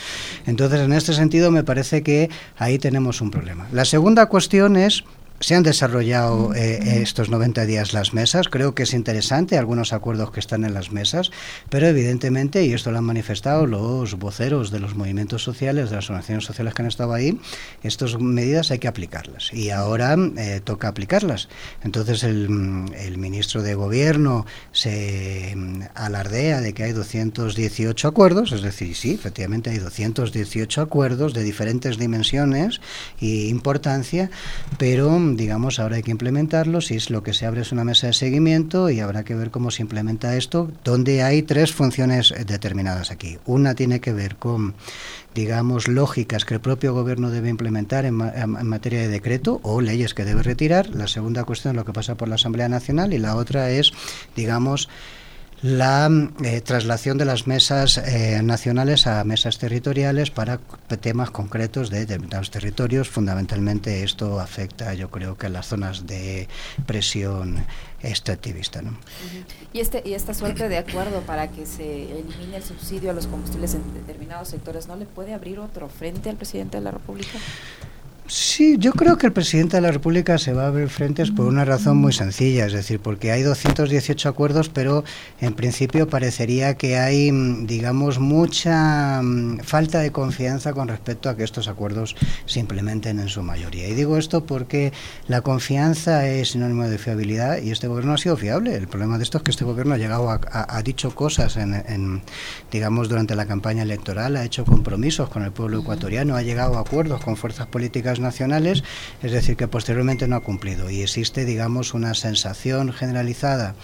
Entonces, 0.46 0.80
en 0.80 0.92
este 0.94 1.12
sentido, 1.12 1.50
me 1.50 1.64
parece 1.64 2.02
que 2.02 2.30
ahí 2.56 2.78
tenemos 2.78 3.20
un 3.20 3.30
problema. 3.30 3.66
La 3.72 3.84
segunda 3.84 4.26
cuestión 4.26 4.76
es 4.76 5.04
se 5.40 5.54
han 5.54 5.62
desarrollado 5.62 6.54
eh, 6.54 7.00
estos 7.02 7.30
90 7.30 7.64
días 7.66 7.92
las 7.92 8.12
mesas, 8.12 8.48
creo 8.48 8.74
que 8.74 8.82
es 8.82 8.92
interesante 8.92 9.56
algunos 9.56 9.92
acuerdos 9.92 10.32
que 10.32 10.40
están 10.40 10.64
en 10.64 10.74
las 10.74 10.90
mesas, 10.90 11.30
pero 11.70 11.86
evidentemente, 11.86 12.64
y 12.64 12.72
esto 12.72 12.90
lo 12.90 12.98
han 12.98 13.04
manifestado 13.04 13.66
los 13.66 14.14
voceros 14.18 14.70
de 14.70 14.80
los 14.80 14.96
movimientos 14.96 15.42
sociales, 15.42 15.90
de 15.90 15.96
las 15.96 16.10
organizaciones 16.10 16.44
sociales 16.44 16.74
que 16.74 16.82
han 16.82 16.88
estado 16.88 17.12
ahí, 17.12 17.38
estas 17.82 18.18
medidas 18.18 18.70
hay 18.70 18.78
que 18.78 18.88
aplicarlas 18.88 19.52
y 19.52 19.70
ahora 19.70 20.16
eh, 20.36 20.60
toca 20.62 20.88
aplicarlas. 20.88 21.48
Entonces 21.82 22.24
el, 22.24 22.48
ministro 23.18 23.62
de 23.62 23.74
Gobierno 23.74 24.46
se 24.72 25.54
mm, 25.56 25.82
alardea 25.94 26.60
de 26.60 26.72
que 26.72 26.84
hay 26.84 26.92
218 26.92 28.08
acuerdos, 28.08 28.52
es 28.52 28.62
decir, 28.62 28.94
sí, 28.94 29.14
efectivamente 29.14 29.70
hay 29.70 29.78
218 29.78 30.80
acuerdos 30.80 31.34
de 31.34 31.42
diferentes 31.42 31.98
dimensiones 31.98 32.80
e 33.20 33.48
importancia, 33.48 34.30
pero 34.78 35.18
digamos, 35.36 35.78
ahora 35.78 35.96
hay 35.96 36.02
que 36.02 36.10
implementarlos 36.10 36.90
y 36.90 36.96
es 36.96 37.10
lo 37.10 37.22
que 37.22 37.32
se 37.32 37.46
abre 37.46 37.62
es 37.62 37.72
una 37.72 37.84
mesa 37.84 38.08
de 38.08 38.12
seguimiento 38.12 38.90
y 38.90 39.00
habrá 39.00 39.24
que 39.24 39.34
ver 39.34 39.50
cómo 39.50 39.70
se 39.70 39.82
implementa 39.82 40.36
esto, 40.36 40.70
donde 40.84 41.22
hay 41.22 41.42
tres 41.42 41.72
funciones 41.72 42.34
determinadas 42.46 43.10
aquí. 43.10 43.38
Una 43.46 43.74
tiene 43.74 44.00
que 44.00 44.12
ver 44.12 44.36
con 44.36 44.74
digamos, 45.34 45.86
lógicas 45.86 46.44
que 46.44 46.54
el 46.54 46.60
propio 46.60 46.92
gobierno 46.94 47.30
debe 47.30 47.48
implementar 47.48 48.04
en, 48.04 48.16
materia 48.16 49.00
de 49.00 49.08
decreto 49.08 49.60
o 49.62 49.80
leyes 49.80 50.12
que 50.12 50.24
debe 50.24 50.42
retirar. 50.42 50.88
La 50.90 51.06
segunda 51.06 51.44
cuestión 51.44 51.74
es 51.74 51.76
lo 51.76 51.84
que 51.84 51.92
pasa 51.92 52.16
por 52.16 52.28
la 52.28 52.34
Asamblea 52.34 52.68
Nacional 52.68 53.12
y 53.12 53.18
la 53.18 53.36
otra 53.36 53.70
es, 53.70 53.92
digamos, 54.34 54.88
la 55.62 56.08
eh, 56.44 56.60
traslación 56.60 57.18
de 57.18 57.24
las 57.24 57.46
mesas 57.46 57.98
eh, 57.98 58.40
nacionales 58.42 59.06
a 59.06 59.24
mesas 59.24 59.58
territoriales 59.58 60.30
para 60.30 60.58
temas 61.00 61.30
concretos 61.30 61.90
de 61.90 62.00
determinados 62.00 62.50
territorios. 62.50 63.08
Fundamentalmente 63.08 64.04
esto 64.04 64.38
afecta, 64.38 64.94
yo 64.94 65.10
creo 65.10 65.36
que 65.36 65.46
a 65.46 65.48
las 65.48 65.66
zonas 65.66 66.06
de 66.06 66.48
presión 66.86 67.66
extractivista. 68.02 68.82
¿no? 68.82 68.96
¿Y, 69.72 69.80
este, 69.80 70.02
¿Y 70.04 70.14
esta 70.14 70.32
suerte 70.32 70.68
de 70.68 70.78
acuerdo 70.78 71.22
para 71.22 71.48
que 71.48 71.66
se 71.66 72.12
elimine 72.12 72.58
el 72.58 72.62
subsidio 72.62 73.10
a 73.10 73.12
los 73.12 73.26
combustibles 73.26 73.74
en 73.74 73.94
determinados 73.94 74.48
sectores 74.48 74.86
no 74.86 74.96
le 74.96 75.06
puede 75.06 75.34
abrir 75.34 75.58
otro 75.58 75.88
frente 75.88 76.30
al 76.30 76.36
presidente 76.36 76.76
de 76.76 76.84
la 76.84 76.92
República? 76.92 77.38
Sí, 78.30 78.76
yo 78.78 78.92
creo 78.92 79.16
que 79.16 79.26
el 79.26 79.32
presidente 79.32 79.78
de 79.78 79.80
la 79.80 79.90
República 79.90 80.36
se 80.36 80.52
va 80.52 80.64
a 80.64 80.66
abrir 80.66 80.90
frentes 80.90 81.30
por 81.30 81.46
una 81.46 81.64
razón 81.64 81.96
muy 81.96 82.12
sencilla, 82.12 82.66
es 82.66 82.74
decir, 82.74 83.00
porque 83.00 83.32
hay 83.32 83.40
218 83.40 84.28
acuerdos, 84.28 84.68
pero 84.68 85.02
en 85.40 85.54
principio 85.54 86.10
parecería 86.10 86.74
que 86.74 86.98
hay, 86.98 87.32
mm, 87.32 87.66
digamos, 87.66 88.18
mucha 88.18 89.22
mm, 89.22 89.60
falta 89.60 90.00
de 90.00 90.12
confianza 90.12 90.74
con 90.74 90.88
respecto 90.88 91.30
a 91.30 91.38
que 91.38 91.42
estos 91.42 91.68
acuerdos 91.68 92.16
se 92.44 92.60
implementen 92.60 93.18
en 93.18 93.30
su 93.30 93.42
mayoría. 93.42 93.88
Y 93.88 93.94
digo 93.94 94.18
esto 94.18 94.44
porque 94.44 94.92
la 95.26 95.40
confianza 95.40 96.28
es 96.28 96.50
sinónimo 96.50 96.86
de 96.86 96.98
fiabilidad 96.98 97.62
y 97.62 97.70
este 97.70 97.88
gobierno 97.88 98.12
ha 98.12 98.18
sido 98.18 98.36
fiable. 98.36 98.74
El 98.74 98.88
problema 98.88 99.16
de 99.16 99.24
esto 99.24 99.38
es 99.38 99.44
que 99.44 99.52
este 99.52 99.64
gobierno 99.64 99.94
ha 99.94 99.98
llegado 99.98 100.28
a, 100.28 100.38
ha 100.52 100.82
dicho 100.82 101.14
cosas 101.14 101.56
en, 101.56 102.20
digamos, 102.70 103.08
durante 103.08 103.34
la 103.34 103.46
campaña 103.46 103.84
electoral, 103.84 104.36
ha 104.36 104.44
hecho 104.44 104.66
compromisos 104.66 105.30
con 105.30 105.44
el 105.44 105.52
pueblo 105.52 105.78
ecuatoriano, 105.78 106.36
ha 106.36 106.42
llegado 106.42 106.76
a 106.76 106.80
acuerdos 106.80 107.22
con 107.22 107.38
fuerzas 107.38 107.66
políticas 107.68 108.17
nacionales, 108.20 108.84
es 109.22 109.32
decir, 109.32 109.56
que 109.56 109.68
posteriormente 109.68 110.28
no 110.28 110.36
ha 110.36 110.40
cumplido. 110.40 110.90
Y 110.90 111.02
existe, 111.02 111.44
digamos, 111.44 111.94
una 111.94 112.14
sensación 112.14 112.92
generalizada 112.92 113.74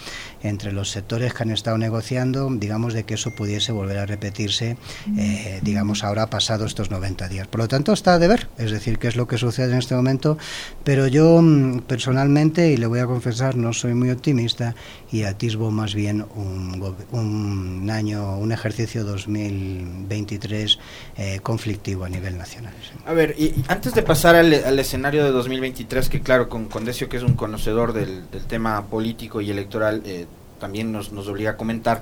entre 0.43 0.71
los 0.71 0.91
sectores 0.91 1.33
que 1.33 1.43
han 1.43 1.51
estado 1.51 1.77
negociando, 1.77 2.49
digamos, 2.51 2.93
de 2.93 3.03
que 3.03 3.15
eso 3.15 3.31
pudiese 3.31 3.71
volver 3.71 3.97
a 3.97 4.05
repetirse, 4.05 4.77
eh, 5.17 5.59
digamos, 5.63 6.03
ahora 6.03 6.29
pasado 6.29 6.65
estos 6.65 6.91
90 6.91 7.27
días. 7.27 7.47
Por 7.47 7.61
lo 7.61 7.67
tanto, 7.67 7.93
está 7.93 8.19
de 8.19 8.27
ver, 8.27 8.49
es 8.57 8.71
decir, 8.71 8.99
qué 8.99 9.07
es 9.07 9.15
lo 9.15 9.27
que 9.27 9.37
sucede 9.37 9.71
en 9.71 9.79
este 9.79 9.95
momento, 9.95 10.37
pero 10.83 11.07
yo 11.07 11.41
mm, 11.41 11.81
personalmente, 11.81 12.71
y 12.71 12.77
le 12.77 12.87
voy 12.87 12.99
a 12.99 13.05
confesar, 13.05 13.55
no 13.55 13.73
soy 13.73 13.93
muy 13.93 14.11
optimista 14.11 14.75
y 15.11 15.23
atisbo 15.23 15.71
más 15.71 15.95
bien 15.95 16.25
un, 16.35 16.95
un 17.11 17.89
año, 17.89 18.37
un 18.37 18.51
ejercicio 18.51 19.03
2023 19.03 20.79
eh, 21.17 21.39
conflictivo 21.41 22.05
a 22.05 22.09
nivel 22.09 22.37
nacional. 22.37 22.73
A 23.05 23.13
ver, 23.13 23.35
y 23.37 23.63
antes 23.67 23.93
de 23.93 24.03
pasar 24.03 24.24
al, 24.27 24.79
escenario 24.79 25.23
de 25.23 25.31
2023, 25.31 26.09
que 26.09 26.21
claro, 26.21 26.49
con, 26.49 26.65
con 26.65 26.85
que 26.85 26.91
es 26.91 27.23
un 27.23 27.33
conocedor 27.33 27.93
del, 27.93 28.23
tema 28.47 28.85
político 28.87 29.41
y 29.41 29.51
electoral, 29.51 30.01
eh, 30.05 30.25
también 30.59 30.91
nos, 30.91 31.11
nos 31.11 31.27
obliga 31.27 31.51
a 31.51 31.57
comentar. 31.57 32.01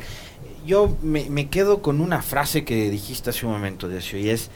Yo 0.65 0.95
me, 1.01 1.29
me, 1.29 1.49
quedo 1.49 1.81
con 1.81 1.99
una 1.99 2.21
frase 2.21 2.63
que 2.63 2.89
dijiste 2.89 3.31
hace 3.31 3.45
un 3.45 3.51
momento, 3.51 3.89
Decio, 3.89 4.17
y 4.17 4.29
es, 4.29 4.49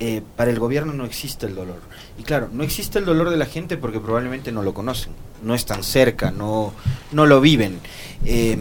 eh, 0.00 0.22
para 0.36 0.50
el 0.50 0.58
gobierno 0.58 0.92
no 0.92 1.04
existe 1.04 1.46
el 1.46 1.54
dolor. 1.54 1.80
Y 2.18 2.22
claro, 2.22 2.48
no 2.52 2.62
existe 2.62 2.98
el 2.98 3.04
dolor 3.04 3.30
de 3.30 3.36
la 3.36 3.46
gente 3.46 3.76
porque 3.76 4.00
probablemente 4.00 4.52
no 4.52 4.62
lo 4.62 4.74
conocen, 4.74 5.12
no 5.42 5.54
están 5.54 5.82
cerca, 5.82 6.30
no, 6.30 6.74
no 7.12 7.26
lo 7.26 7.40
viven. 7.40 7.80
Eh, 8.24 8.58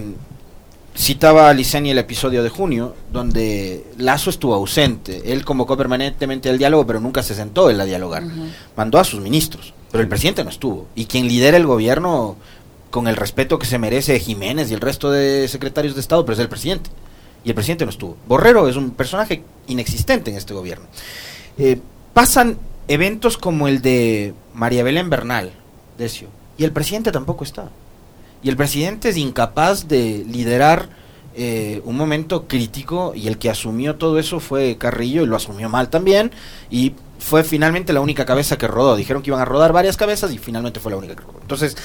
Citaba 0.99 1.49
a 1.49 1.53
Liceni 1.53 1.91
el 1.91 1.97
episodio 1.97 2.43
de 2.43 2.49
junio, 2.49 2.93
donde 3.09 3.85
Lazo 3.97 4.29
estuvo 4.29 4.53
ausente. 4.53 5.31
Él 5.31 5.45
convocó 5.45 5.77
permanentemente 5.77 6.49
el 6.49 6.57
diálogo, 6.57 6.85
pero 6.85 6.99
nunca 6.99 7.23
se 7.23 7.35
sentó 7.35 7.69
él 7.69 7.79
a 7.79 7.85
dialogar. 7.85 8.23
Mandó 8.75 8.99
a 8.99 9.05
sus 9.05 9.21
ministros, 9.21 9.73
pero 9.91 10.01
el 10.01 10.09
presidente 10.09 10.43
no 10.43 10.49
estuvo. 10.49 10.87
Y 10.95 11.05
quien 11.05 11.29
lidera 11.29 11.55
el 11.55 11.65
gobierno, 11.65 12.35
con 12.89 13.07
el 13.07 13.15
respeto 13.15 13.57
que 13.57 13.65
se 13.65 13.79
merece 13.79 14.19
Jiménez 14.19 14.69
y 14.69 14.73
el 14.73 14.81
resto 14.81 15.09
de 15.09 15.47
secretarios 15.47 15.95
de 15.95 16.01
Estado, 16.01 16.25
pero 16.25 16.33
es 16.33 16.39
el 16.39 16.49
presidente. 16.49 16.89
Y 17.45 17.49
el 17.49 17.55
presidente 17.55 17.85
no 17.85 17.91
estuvo. 17.91 18.17
Borrero 18.27 18.67
es 18.67 18.75
un 18.75 18.91
personaje 18.91 19.41
inexistente 19.67 20.31
en 20.31 20.35
este 20.37 20.53
gobierno. 20.53 20.85
Eh, 21.57 21.79
pasan 22.13 22.57
eventos 22.89 23.37
como 23.37 23.69
el 23.69 23.81
de 23.81 24.33
María 24.53 24.83
Belén 24.83 25.09
Bernal, 25.09 25.53
Decio, 25.97 26.27
y 26.57 26.65
el 26.65 26.73
presidente 26.73 27.13
tampoco 27.13 27.45
está. 27.45 27.69
Y 28.41 28.49
el 28.49 28.57
presidente 28.57 29.09
es 29.09 29.17
incapaz 29.17 29.87
de 29.87 30.25
liderar 30.27 30.89
eh, 31.35 31.81
un 31.85 31.95
momento 31.95 32.47
crítico 32.47 33.13
y 33.15 33.27
el 33.27 33.37
que 33.37 33.49
asumió 33.49 33.95
todo 33.95 34.19
eso 34.19 34.39
fue 34.39 34.77
Carrillo 34.77 35.23
y 35.23 35.25
lo 35.25 35.35
asumió 35.35 35.69
mal 35.69 35.89
también 35.89 36.31
y 36.69 36.93
fue 37.19 37.43
finalmente 37.43 37.93
la 37.93 38.01
única 38.01 38.25
cabeza 38.25 38.57
que 38.57 38.67
rodó. 38.67 38.95
Dijeron 38.95 39.21
que 39.21 39.29
iban 39.29 39.41
a 39.41 39.45
rodar 39.45 39.73
varias 39.73 39.97
cabezas 39.97 40.31
y 40.33 40.37
finalmente 40.37 40.79
fue 40.79 40.91
la 40.91 40.97
única 40.97 41.15
que 41.15 41.21
rodó. 41.21 41.39
Entonces, 41.41 41.77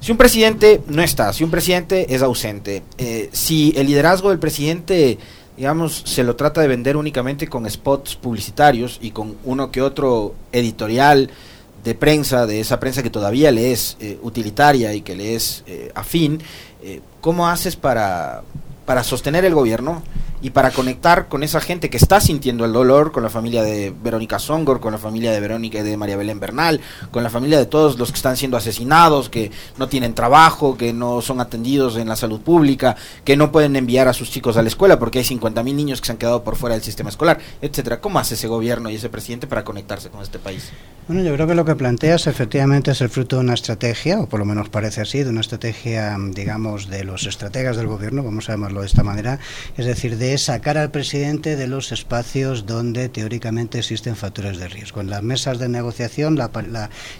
si 0.00 0.12
un 0.12 0.18
presidente 0.18 0.82
no 0.88 1.02
está, 1.02 1.32
si 1.32 1.44
un 1.44 1.50
presidente 1.50 2.14
es 2.14 2.22
ausente, 2.22 2.82
eh, 2.98 3.28
si 3.32 3.72
el 3.76 3.86
liderazgo 3.86 4.30
del 4.30 4.38
presidente 4.38 5.18
digamos, 5.56 6.02
se 6.06 6.24
lo 6.24 6.36
trata 6.36 6.62
de 6.62 6.68
vender 6.68 6.96
únicamente 6.96 7.46
con 7.46 7.68
spots 7.68 8.16
publicitarios 8.16 8.98
y 9.02 9.10
con 9.10 9.36
uno 9.44 9.70
que 9.70 9.82
otro 9.82 10.34
editorial 10.52 11.30
de 11.84 11.94
prensa, 11.94 12.46
de 12.46 12.60
esa 12.60 12.80
prensa 12.80 13.02
que 13.02 13.10
todavía 13.10 13.50
le 13.50 13.72
es 13.72 13.96
eh, 14.00 14.18
utilitaria 14.22 14.94
y 14.94 15.02
que 15.02 15.14
le 15.14 15.34
es 15.34 15.64
eh, 15.66 15.90
afín, 15.94 16.40
eh, 16.82 17.00
¿cómo 17.20 17.48
haces 17.48 17.76
para, 17.76 18.42
para 18.86 19.02
sostener 19.04 19.44
el 19.44 19.54
gobierno 19.54 20.02
y 20.42 20.50
para 20.50 20.70
conectar 20.70 21.28
con 21.28 21.42
esa 21.42 21.60
gente 21.60 21.90
que 21.90 21.96
está 21.96 22.20
sintiendo 22.20 22.64
el 22.64 22.72
dolor, 22.72 23.12
con 23.12 23.22
la 23.22 23.30
familia 23.30 23.62
de 23.62 23.94
Verónica 24.02 24.38
Songor, 24.38 24.80
con 24.80 24.92
la 24.92 24.98
familia 24.98 25.32
de 25.32 25.40
Verónica 25.40 25.78
y 25.78 25.82
de 25.82 25.96
María 25.96 26.16
Belén 26.16 26.40
Bernal, 26.40 26.80
con 27.10 27.22
la 27.22 27.30
familia 27.30 27.58
de 27.58 27.66
todos 27.66 27.98
los 27.98 28.10
que 28.10 28.16
están 28.16 28.36
siendo 28.36 28.56
asesinados, 28.56 29.28
que 29.28 29.50
no 29.76 29.88
tienen 29.88 30.14
trabajo, 30.14 30.76
que 30.76 30.92
no 30.92 31.20
son 31.20 31.40
atendidos 31.40 31.96
en 31.96 32.08
la 32.08 32.16
salud 32.16 32.40
pública, 32.40 32.96
que 33.24 33.36
no 33.36 33.52
pueden 33.52 33.76
enviar 33.76 34.08
a 34.08 34.12
sus 34.12 34.30
chicos 34.30 34.56
a 34.56 34.62
la 34.62 34.68
escuela 34.68 34.98
porque 34.98 35.18
hay 35.18 35.24
50 35.24 35.62
mil 35.62 35.76
niños 35.76 36.00
que 36.00 36.06
se 36.06 36.12
han 36.12 36.18
quedado 36.18 36.42
por 36.42 36.56
fuera 36.56 36.74
del 36.74 36.84
sistema 36.84 37.10
escolar, 37.10 37.38
etcétera. 37.60 38.00
¿Cómo 38.00 38.18
hace 38.18 38.34
ese 38.34 38.48
gobierno 38.48 38.90
y 38.90 38.96
ese 38.96 39.08
presidente 39.08 39.46
para 39.46 39.64
conectarse 39.64 40.08
con 40.08 40.22
este 40.22 40.38
país? 40.38 40.70
Bueno, 41.06 41.24
yo 41.24 41.34
creo 41.34 41.46
que 41.46 41.54
lo 41.54 41.64
que 41.64 41.74
planteas 41.74 42.28
efectivamente 42.28 42.92
es 42.92 43.00
el 43.00 43.08
fruto 43.08 43.36
de 43.36 43.42
una 43.42 43.54
estrategia, 43.54 44.20
o 44.20 44.28
por 44.28 44.38
lo 44.38 44.46
menos 44.46 44.68
parece 44.68 45.00
así, 45.00 45.22
de 45.24 45.30
una 45.30 45.40
estrategia, 45.40 46.16
digamos, 46.32 46.88
de 46.88 47.02
los 47.02 47.26
estrategas 47.26 47.76
del 47.76 47.88
gobierno, 47.88 48.22
vamos 48.22 48.48
a 48.48 48.52
llamarlo 48.52 48.82
de 48.82 48.86
esta 48.86 49.02
manera, 49.02 49.40
es 49.76 49.86
decir, 49.86 50.18
de 50.18 50.29
sacar 50.38 50.78
al 50.78 50.90
presidente 50.90 51.56
de 51.56 51.66
los 51.66 51.92
espacios 51.92 52.66
donde 52.66 53.08
teóricamente 53.08 53.78
existen 53.78 54.16
factores 54.16 54.58
de 54.58 54.68
riesgo. 54.68 55.00
En 55.00 55.10
las 55.10 55.22
mesas 55.22 55.58
de 55.58 55.68
negociación, 55.68 56.38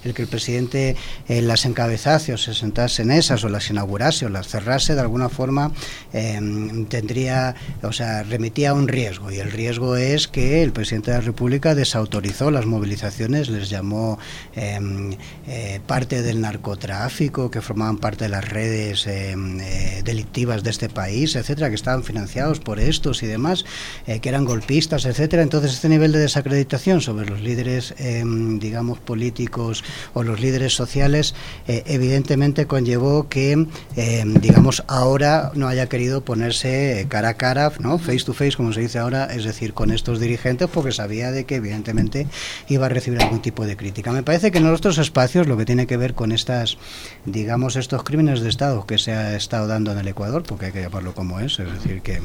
el 0.05 0.15
que 0.15 0.23
el 0.23 0.29
presidente 0.29 0.97
eh, 1.29 1.43
las 1.43 1.65
encabezase 1.65 2.33
o 2.33 2.39
se 2.39 2.55
sentase 2.55 3.03
en 3.03 3.11
esas 3.11 3.45
o 3.45 3.49
las 3.49 3.71
inaugurase 3.71 4.27
o 4.27 4.29
las 4.29 4.49
cerrase, 4.49 4.95
de 4.95 5.01
alguna 5.01 5.29
forma 5.29 5.73
em, 6.13 6.87
tendría, 6.87 7.55
o 7.83 7.93
sea, 7.93 8.23
remitía 8.23 8.71
a 8.71 8.75
un 8.75 8.89
riesgo. 8.89 9.31
Y 9.31 9.39
el 9.39 9.51
riesgo 9.51 9.97
es 9.97 10.29
que 10.29 10.63
el 10.63 10.73
presidente 10.73 11.11
de 11.11 11.19
la 11.19 11.25
República 11.25 11.75
desautorizó 11.75 12.51
las 12.51 12.67
movilizaciones, 12.67 13.49
les 13.49 13.71
llamó 13.71 14.19
em, 14.55 15.17
eh, 15.47 15.81
parte 15.87 16.23
del 16.23 16.41
narcotráfico, 16.41 17.51
que 17.51 17.61
formaban 17.61 17.99
parte 17.99 18.25
de 18.25 18.31
las 18.31 18.49
redes 18.49 19.07
em, 19.07 19.61
eh, 19.61 20.03
delictivas 20.05 20.63
de 20.63 20.71
este 20.71 20.89
país, 20.89 21.37
etcétera, 21.37 21.69
que 21.69 21.75
estaban 21.75 22.05
financiados 22.05 22.61
por 22.61 22.81
y 23.01 23.27
demás, 23.27 23.65
eh, 24.07 24.21
que 24.21 24.29
eran 24.29 24.45
golpistas, 24.45 25.07
etcétera. 25.07 25.43
Entonces, 25.43 25.73
este 25.73 25.89
nivel 25.89 26.13
de 26.13 26.19
desacreditación 26.19 27.01
sobre 27.01 27.29
los 27.29 27.41
líderes, 27.41 27.95
em, 27.99 28.59
digamos, 28.59 28.99
políticos 28.99 29.83
o 30.13 30.23
los 30.23 30.39
líderes 30.41 30.75
sociales, 30.75 31.35
eh, 31.67 31.83
evidentemente 31.87 32.67
conllevó 32.67 33.29
que, 33.29 33.53
em, 33.97 34.35
digamos, 34.35 34.85
ahora 34.87 35.51
no 35.55 35.67
haya 35.67 35.89
querido 35.89 36.23
ponerse 36.23 37.07
cara 37.09 37.31
a 37.31 37.35
cara, 37.35 37.73
¿no? 37.81 37.99
Face 37.99 38.25
to 38.25 38.35
face, 38.35 38.57
como 38.57 38.73
se 38.73 38.81
dice 38.81 38.99
ahora, 38.99 39.27
es 39.27 39.45
decir, 39.45 39.73
con 39.73 39.91
estos 39.91 40.21
dirigentes, 40.21 40.69
porque 40.69 40.93
sabía 40.93 41.31
de 41.31 41.45
que, 41.45 41.57
evidentemente, 41.57 42.27
iba 42.69 42.87
a 42.87 42.89
recibir 42.91 43.23
algún 43.23 43.41
tipo 43.41 43.65
de 43.65 43.77
crítica. 43.77 44.13
Me 44.13 44.23
parece 44.23 44.51
que 44.51 44.59
en 44.59 44.67
otros 44.67 44.99
espacios, 44.99 45.47
lo 45.47 45.57
que 45.57 45.65
tiene 45.65 45.87
que 45.87 45.97
ver 45.97 46.13
con 46.15 46.33
estas, 46.33 46.77
digamos, 47.25 47.77
estos 47.77 48.05
crímenes 48.05 48.41
de 48.41 48.51
Estado 48.51 48.87
que 48.87 48.99
se 48.99 49.13
ha 49.13 49.37
estado 49.37 49.67
dando 49.67 49.93
en 49.93 49.99
el 49.99 50.09
Ecuador, 50.09 50.43
porque 50.43 50.67
hay 50.67 50.73
que 50.73 50.83
llamarlo 50.83 51.15
como 51.15 51.41
es, 51.41 51.59
es 51.59 51.73
decir, 51.73 52.03
que 52.03 52.21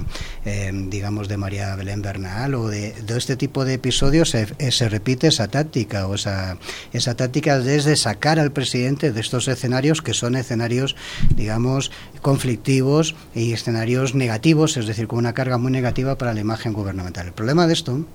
Digamos, 0.72 1.28
de 1.28 1.38
María 1.38 1.76
Belén 1.76 2.02
Bernal 2.02 2.56
o 2.56 2.68
de, 2.68 2.94
este 3.16 3.36
tipo 3.36 3.66
de 3.66 3.76
episodios 3.76 4.30
se, 4.30 4.48
eh, 4.60 4.72
se, 4.72 4.90
repite 4.90 5.28
esa 5.28 5.48
táctica 5.48 6.08
o 6.08 6.16
esa, 6.16 6.58
esa 6.94 7.16
táctica 7.16 7.60
desde 7.60 7.96
sacar 7.96 8.40
al 8.40 8.52
presidente 8.52 9.12
de 9.12 9.22
estos 9.22 9.48
escenarios 9.48 10.02
que 10.02 10.14
son 10.14 10.36
escenarios, 10.36 10.96
digamos, 11.36 11.92
conflictivos 12.22 13.16
y 13.34 13.54
escenarios 13.54 14.16
negativos, 14.16 14.78
es 14.78 14.88
decir, 14.88 15.08
con 15.08 15.20
una 15.20 15.34
carga 15.34 15.58
muy 15.58 15.72
negativa 15.72 16.18
para 16.18 16.34
la 16.34 16.40
imagen 16.40 16.74
gubernamental. 16.74 17.28
El 17.28 17.34
problema 17.34 17.68
de 17.68 17.74
esto 17.74 18.06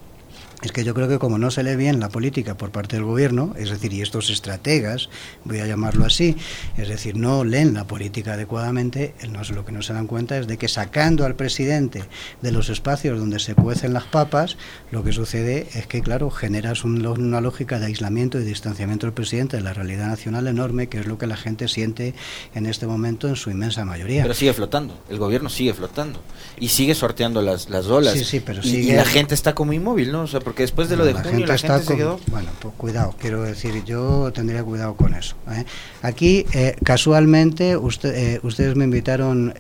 es 0.63 0.73
que 0.73 0.85
yo 0.85 0.95
creo 0.95 1.09
que 1.09 1.19
como 1.19 1.39
no 1.39 1.51
se 1.51 1.63
lee 1.63 1.77
bien 1.77 2.01
la 2.01 2.09
política 2.09 2.57
por 2.57 2.71
parte 2.71 2.97
del 2.97 3.05
gobierno, 3.05 3.55
es 3.57 3.71
decir, 3.71 3.93
y 3.93 4.03
estos 4.03 4.31
estrategas, 4.31 5.09
voy 5.45 5.61
a 5.61 5.67
llamarlo 5.67 6.05
así, 6.05 6.37
es 6.77 6.89
decir, 6.89 7.17
no 7.17 7.45
leen 7.45 7.75
la 7.75 7.87
política 7.87 8.35
adecuadamente, 8.35 9.15
no, 9.31 9.41
lo 9.55 9.65
que 9.65 9.73
no 9.73 9.83
se 9.83 9.93
dan 9.93 10.07
cuenta 10.07 10.39
es 10.39 10.47
de 10.47 10.59
que 10.59 10.69
sacando 10.69 11.25
al 11.25 11.35
presidente 11.35 12.05
de 12.43 12.53
los 12.53 12.69
espacios 12.69 13.19
donde 13.19 13.39
se 13.39 13.55
cuecen 13.55 13.93
las 13.93 14.05
papas, 14.05 14.57
lo 14.91 15.03
que 15.03 15.13
sucede 15.13 15.69
es 15.75 15.87
que, 15.87 16.03
claro, 16.03 16.31
generas 16.31 16.85
una 16.85 17.41
lógica 17.41 17.79
de 17.79 17.87
aislamiento 17.87 18.39
y 18.39 18.45
distanciamiento 18.45 19.07
del 19.07 19.15
presidente 19.15 19.57
de 19.57 19.63
la 19.63 19.73
realidad 19.73 20.09
nacional 20.09 20.47
enorme, 20.47 20.89
que 20.89 20.99
es 20.99 21.07
lo 21.07 21.19
que 21.19 21.27
la 21.27 21.37
gente 21.37 21.69
siente 21.69 22.15
en 22.55 22.67
este 22.67 22.87
momento 22.87 23.29
en 23.29 23.37
su 23.37 23.51
inmensa 23.51 23.85
mayoría. 23.85 24.23
Pero 24.23 24.35
sigue 24.35 24.53
flotando, 24.53 24.99
el 25.09 25.19
gobierno 25.19 25.49
sigue 25.49 25.75
flotando 25.75 26.21
y 26.59 26.69
sigue 26.69 26.95
sorteando 26.95 27.43
las, 27.43 27.71
las 27.71 27.87
olas. 27.87 28.15
Sí, 28.15 28.25
sí, 28.25 28.41
pero 28.41 28.61
y, 28.63 28.93
la 28.93 29.05
gente 29.05 29.35
está 29.35 29.55
como 29.55 29.73
inmóvil, 29.73 30.13
¿no? 30.13 30.23
O 30.23 30.27
sea, 30.27 30.41
porque 30.51 30.65
después 30.65 30.89
de 30.89 30.97
lo 30.97 31.05
de 31.05 31.13
la 31.13 31.23
junio 31.23 31.47
gente 31.47 31.53
la 31.53 31.59
gente 31.59 31.87
se 31.87 31.97
quedó... 31.97 32.19
Bueno, 32.27 32.51
pues 32.59 32.75
cuidado, 32.75 33.15
quiero 33.21 33.43
decir, 33.43 33.85
yo 33.85 34.33
tendría 34.33 34.65
cuidado 34.65 34.97
con 34.97 35.15
eso. 35.15 35.37
¿eh? 35.49 35.65
Aquí, 36.03 36.45
eh, 36.53 36.75
casualmente, 36.83 37.77
usted, 37.77 38.13
eh, 38.17 38.41
ustedes 38.43 38.75
me 38.75 38.83
invitaron 38.83 39.55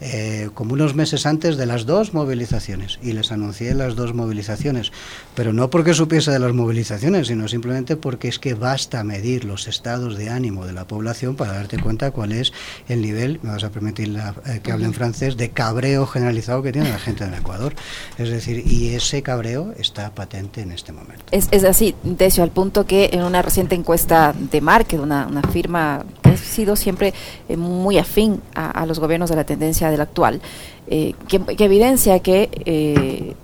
em, 0.00 0.50
como 0.50 0.74
unos 0.74 0.94
meses 0.94 1.26
antes 1.26 1.56
de 1.56 1.66
las 1.66 1.86
dos 1.86 2.14
movilizaciones 2.14 2.98
y 3.02 3.12
les 3.12 3.32
anuncié 3.32 3.74
las 3.74 3.96
dos 3.96 4.14
movilizaciones, 4.14 4.92
pero 5.34 5.52
no 5.52 5.70
porque 5.70 5.94
supiese 5.94 6.30
de 6.30 6.38
las 6.38 6.52
movilizaciones, 6.52 7.28
sino 7.28 7.48
simplemente 7.48 7.96
porque 7.96 8.28
es 8.28 8.38
que 8.38 8.54
basta 8.54 9.04
medir 9.04 9.44
los 9.44 9.68
estados 9.68 10.16
de 10.16 10.30
ánimo 10.30 10.66
de 10.66 10.72
la 10.72 10.86
población 10.86 11.36
para 11.36 11.52
darte 11.52 11.78
cuenta 11.78 12.10
cuál 12.10 12.32
es 12.32 12.52
el 12.88 13.02
nivel, 13.02 13.40
me 13.42 13.50
vas 13.50 13.64
a 13.64 13.70
permitir 13.70 14.18
que 14.62 14.72
hable 14.72 14.86
en 14.86 14.94
francés, 14.94 15.36
de 15.36 15.50
cabreo 15.50 16.06
generalizado 16.06 16.62
que 16.62 16.72
tiene 16.72 16.90
la 16.90 16.98
gente 16.98 17.24
en 17.24 17.34
Ecuador. 17.34 17.74
Es 18.18 18.30
decir, 18.30 18.64
y 18.66 18.94
ese 18.94 19.22
cabreo 19.22 19.74
está 19.78 20.10
patente 20.14 20.62
en 20.62 20.72
este 20.72 20.92
momento. 20.92 21.24
Es, 21.30 21.48
es 21.50 21.64
así, 21.64 21.94
Decio, 22.02 22.42
al 22.42 22.50
punto 22.50 22.86
que 22.86 23.10
en 23.12 23.22
una 23.22 23.42
reciente 23.42 23.74
encuesta 23.74 24.34
de 24.34 24.60
Market, 24.60 25.00
una, 25.00 25.26
una 25.26 25.42
firma 25.42 26.04
que 26.22 26.30
ha 26.30 26.36
sido 26.36 26.76
siempre 26.76 27.14
eh, 27.48 27.56
muy 27.56 27.98
afín 27.98 28.40
a, 28.54 28.86
los 28.86 28.98
gobiernos 28.98 29.30
de 29.30 29.36
la 29.36 29.44
tendencia 29.44 29.89
del 29.90 30.00
actual, 30.00 30.40
eh, 30.86 31.14
que, 31.28 31.40
evidencia 31.64 32.18
que 32.20 32.50
eh, 32.64 33.34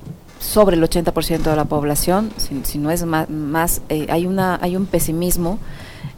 sobre 0.41 0.77
el 0.77 0.83
80% 0.83 1.43
de 1.43 1.57
la 1.57 1.65
población, 1.65 2.31
si, 2.37 2.79
no 2.79 2.91
es 2.91 3.05
más, 3.05 3.29
más 3.31 3.83
hay, 3.89 4.27
una, 4.27 4.59
hay 4.61 4.77
un 4.77 4.87
pesimismo 4.87 5.59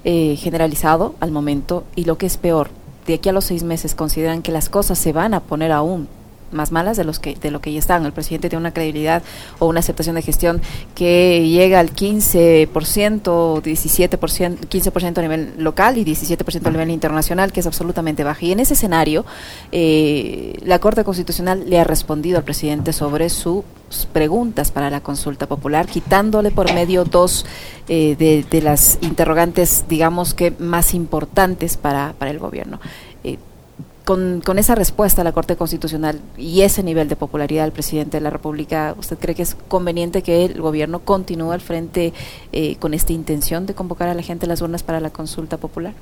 generalizado 0.05 1.15
al 1.21 1.33
momento 1.33 1.85
y 1.95 2.05
lo 2.05 2.17
que 2.17 2.25
es 2.25 2.39
peor, 2.39 2.71
de 3.07 3.15
aquí 3.15 3.29
a 3.29 3.33
los 3.33 3.45
seis 3.45 3.63
meses 3.63 3.95
consideran 3.95 4.41
que 4.41 4.53
las 4.53 4.71
cosas 4.71 4.99
se 4.99 5.13
van 5.13 5.35
a 5.35 5.41
poner 5.41 5.71
aún 5.71 6.09
más 6.53 6.73
malas 6.73 6.97
de 6.97 7.05
los 7.05 7.19
que 7.19 7.35
de 7.35 7.51
lo 7.51 7.61
que 7.61 7.73
ya 7.73 7.79
están. 7.79 8.05
El 8.07 8.13
presidente 8.13 8.49
tiene 8.49 8.61
una 8.61 8.73
credibilidad 8.73 9.23
o 9.59 9.67
una 9.67 9.81
aceptación 9.81 10.17
de 10.17 10.23
gestión 10.23 10.61
que 10.95 11.49
llega 11.49 11.81
al 11.81 11.93
15%, 11.95 12.69
17%, 12.69 14.59
15% 14.69 15.19
a 15.19 15.23
nivel 15.23 15.55
local 15.59 15.99
y 15.99 16.05
17% 16.05 16.67
a 16.67 16.71
nivel 16.71 16.91
internacional, 16.91 17.53
que 17.53 17.61
es 17.61 17.67
absolutamente 17.67 18.25
baja. 18.25 18.45
Y 18.45 18.53
en 18.53 18.61
ese 18.61 18.75
escenario, 18.75 19.25
eh, 19.73 20.55
la 20.63 20.79
Corte 20.79 21.05
Constitucional 21.05 21.65
le 21.69 21.79
ha 21.79 21.85
respondido 21.85 22.39
al 22.39 22.45
presidente 22.45 22.93
sobre 22.93 23.29
sus 23.29 23.65
preguntas 24.13 24.71
para 24.71 24.91
la 24.91 25.01
consulta 25.01 25.47
popular, 25.47 25.87
quitándole 25.87 26.51
por 26.51 26.73
medio 26.75 27.05
dos 27.05 27.47
eh, 27.89 28.17
de, 28.19 28.45
de, 28.49 28.63
las 28.63 28.99
interrogantes, 29.01 29.85
digamos 29.89 30.35
que 30.35 30.53
más 30.59 30.95
importantes 30.95 31.77
para, 31.77 32.15
para 32.19 32.31
el 32.31 32.39
gobierno. 32.39 32.81
Con, 34.09 34.41
con, 34.41 34.59
esa 34.59 34.75
respuesta 34.75 35.21
a 35.21 35.25
la 35.25 35.33
Corte 35.33 35.57
Constitucional 35.57 36.19
y 36.39 36.63
ese 36.63 36.83
nivel 36.83 37.11
de 37.11 37.15
popularidad 37.15 37.65
del 37.65 37.73
presidente 37.73 38.17
de 38.17 38.23
la 38.23 38.31
República, 38.31 38.95
¿usted 38.99 39.19
cree 39.19 39.35
que 39.35 39.43
es 39.43 39.55
conveniente 39.55 40.23
que 40.23 40.47
el 40.47 40.63
gobierno 40.63 41.01
continúe 41.01 41.53
al 41.53 41.61
frente 41.61 42.15
eh, 42.53 42.77
con 42.77 42.95
esta 42.95 43.13
intención 43.13 43.67
de 43.67 43.75
convocar 43.75 44.09
a 44.09 44.15
la 44.15 44.23
gente 44.23 44.47
a 44.47 44.49
las 44.49 44.63
urnas 44.63 44.83
para 44.83 45.01
la 45.01 45.11
consulta 45.11 45.59
popular? 45.59 45.93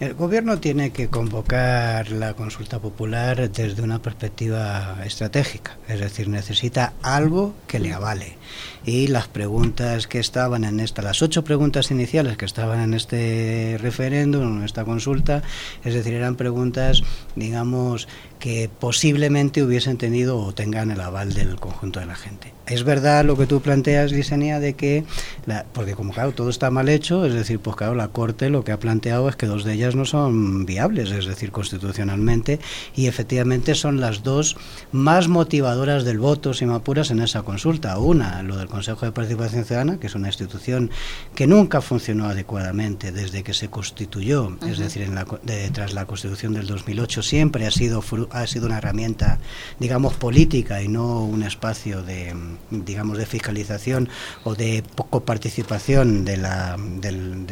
El 0.00 0.14
gobierno 0.14 0.60
tiene 0.60 0.90
que 0.90 1.08
convocar 1.08 2.12
la 2.12 2.34
consulta 2.34 2.78
popular 2.78 3.50
desde 3.50 3.82
una 3.82 4.00
perspectiva 4.00 4.96
estratégica, 5.04 5.76
es 5.88 5.98
decir, 5.98 6.28
necesita 6.28 6.92
algo 7.02 7.52
que 7.66 7.80
le 7.80 7.92
avale. 7.92 8.38
Y 8.84 9.08
las 9.08 9.26
preguntas 9.26 10.06
que 10.06 10.20
estaban 10.20 10.62
en 10.62 10.78
esta, 10.78 11.02
las 11.02 11.20
ocho 11.20 11.42
preguntas 11.42 11.90
iniciales 11.90 12.36
que 12.36 12.44
estaban 12.44 12.78
en 12.78 12.94
este 12.94 13.76
referéndum, 13.80 14.58
en 14.58 14.64
esta 14.64 14.84
consulta, 14.84 15.42
es 15.84 15.94
decir, 15.94 16.14
eran 16.14 16.36
preguntas, 16.36 17.02
digamos, 17.34 18.06
que 18.38 18.70
posiblemente 18.78 19.62
hubiesen 19.62 19.98
tenido 19.98 20.38
o 20.38 20.52
tengan 20.52 20.90
el 20.90 21.00
aval 21.00 21.34
del 21.34 21.56
conjunto 21.56 22.00
de 22.00 22.06
la 22.06 22.14
gente. 22.14 22.52
Es 22.68 22.84
verdad 22.84 23.24
lo 23.24 23.36
que 23.38 23.46
tú 23.46 23.62
planteas, 23.62 24.12
Lisenia, 24.12 24.60
de 24.60 24.74
que, 24.74 25.04
la, 25.46 25.64
porque 25.72 25.94
como 25.94 26.12
claro, 26.12 26.32
todo 26.32 26.50
está 26.50 26.70
mal 26.70 26.90
hecho, 26.90 27.24
es 27.24 27.32
decir, 27.32 27.60
pues 27.60 27.76
claro, 27.76 27.94
la 27.94 28.08
Corte 28.08 28.50
lo 28.50 28.62
que 28.62 28.72
ha 28.72 28.78
planteado 28.78 29.26
es 29.30 29.36
que 29.36 29.46
dos 29.46 29.64
de 29.64 29.72
ellas 29.72 29.94
no 29.94 30.04
son 30.04 30.66
viables, 30.66 31.10
es 31.10 31.24
decir, 31.24 31.50
constitucionalmente, 31.50 32.60
y 32.94 33.06
efectivamente 33.06 33.74
son 33.74 34.00
las 34.00 34.22
dos 34.22 34.58
más 34.92 35.28
motivadoras 35.28 36.04
del 36.04 36.18
voto, 36.18 36.52
si 36.52 36.66
me 36.66 36.74
apuras, 36.74 37.10
en 37.10 37.20
esa 37.20 37.42
consulta. 37.42 37.98
Una, 37.98 38.42
lo 38.42 38.58
del 38.58 38.68
Consejo 38.68 39.06
de 39.06 39.12
Participación 39.12 39.64
Ciudadana, 39.64 39.98
que 39.98 40.08
es 40.08 40.14
una 40.14 40.28
institución 40.28 40.90
que 41.34 41.46
nunca 41.46 41.80
funcionó 41.80 42.26
adecuadamente 42.26 43.12
desde 43.12 43.42
que 43.42 43.54
se 43.54 43.68
constituyó, 43.68 44.58
es 44.66 44.76
decir, 44.76 45.02
en 45.02 45.14
la, 45.14 45.24
tras 45.72 45.94
la 45.94 46.04
Constitución 46.04 46.52
del 46.52 46.66
2008, 46.66 47.22
siempre 47.22 47.66
ha 47.66 47.70
sido 47.70 48.02
ha 48.32 48.46
sido 48.46 48.66
una 48.66 48.78
herramienta, 48.78 49.38
digamos, 49.78 50.14
política 50.14 50.82
y 50.82 50.88
no 50.88 51.24
un 51.24 51.42
espacio 51.42 52.02
de, 52.02 52.34
digamos, 52.70 53.18
de 53.18 53.26
fiscalización 53.26 54.08
o 54.44 54.54
de 54.54 54.82
poco 54.94 55.24
participación 55.24 56.24
de 56.24 56.36
la, 56.36 56.76
del, 56.78 57.46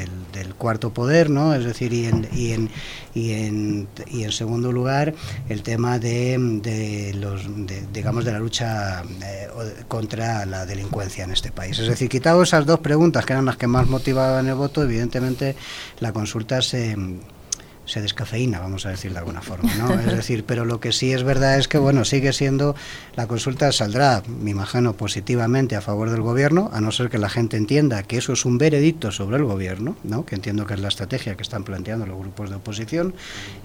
cuarto 0.58 0.92
poder, 0.92 1.28
¿no? 1.28 1.54
Es 1.54 1.64
decir, 1.64 1.92
y 1.92 2.06
en, 2.06 2.28
y 2.32 2.52
en, 2.52 2.70
y 3.14 3.32
en, 3.32 3.88
y 4.06 4.24
en 4.24 4.32
segundo 4.32 4.72
lugar, 4.72 5.14
el 5.48 5.62
tema 5.62 5.98
de, 5.98 6.36
de 6.62 7.14
los, 7.14 7.42
digamos, 7.92 8.24
de 8.24 8.32
la 8.32 8.38
lucha 8.38 9.02
eh, 9.02 9.48
contra 9.88 10.46
la 10.46 10.66
delincuencia 10.66 11.24
en 11.24 11.32
este 11.32 11.52
país. 11.52 11.78
Es 11.78 11.88
decir, 11.88 12.08
quitado 12.08 12.42
esas 12.42 12.64
dos 12.66 12.80
preguntas 12.80 13.26
que 13.26 13.32
eran 13.32 13.44
las 13.44 13.56
que 13.56 13.66
más 13.66 13.86
motivaban 13.86 14.48
el 14.48 14.54
voto, 14.54 14.82
evidentemente 14.82 15.56
la 16.00 16.12
consulta 16.12 16.62
se 16.62 16.96
se 17.86 18.02
descafeína, 18.02 18.60
vamos 18.60 18.84
a 18.86 18.90
decir 18.90 19.12
de 19.12 19.18
alguna 19.18 19.40
forma, 19.40 19.72
¿no? 19.76 19.94
Es 19.98 20.14
decir, 20.14 20.44
pero 20.44 20.64
lo 20.64 20.80
que 20.80 20.92
sí 20.92 21.12
es 21.12 21.22
verdad 21.22 21.58
es 21.58 21.68
que, 21.68 21.78
bueno, 21.78 22.04
sigue 22.04 22.32
siendo, 22.32 22.74
la 23.14 23.26
consulta 23.26 23.70
saldrá, 23.72 24.22
me 24.28 24.50
imagino, 24.50 24.94
positivamente 24.94 25.76
a 25.76 25.80
favor 25.80 26.10
del 26.10 26.20
gobierno, 26.20 26.70
a 26.72 26.80
no 26.80 26.92
ser 26.92 27.08
que 27.08 27.18
la 27.18 27.28
gente 27.28 27.56
entienda 27.56 28.02
que 28.02 28.18
eso 28.18 28.32
es 28.32 28.44
un 28.44 28.58
veredicto 28.58 29.12
sobre 29.12 29.36
el 29.36 29.44
gobierno, 29.44 29.96
¿no? 30.04 30.26
Que 30.26 30.34
entiendo 30.34 30.66
que 30.66 30.74
es 30.74 30.80
la 30.80 30.88
estrategia 30.88 31.36
que 31.36 31.42
están 31.42 31.64
planteando 31.64 32.06
los 32.06 32.18
grupos 32.18 32.50
de 32.50 32.56
oposición, 32.56 33.14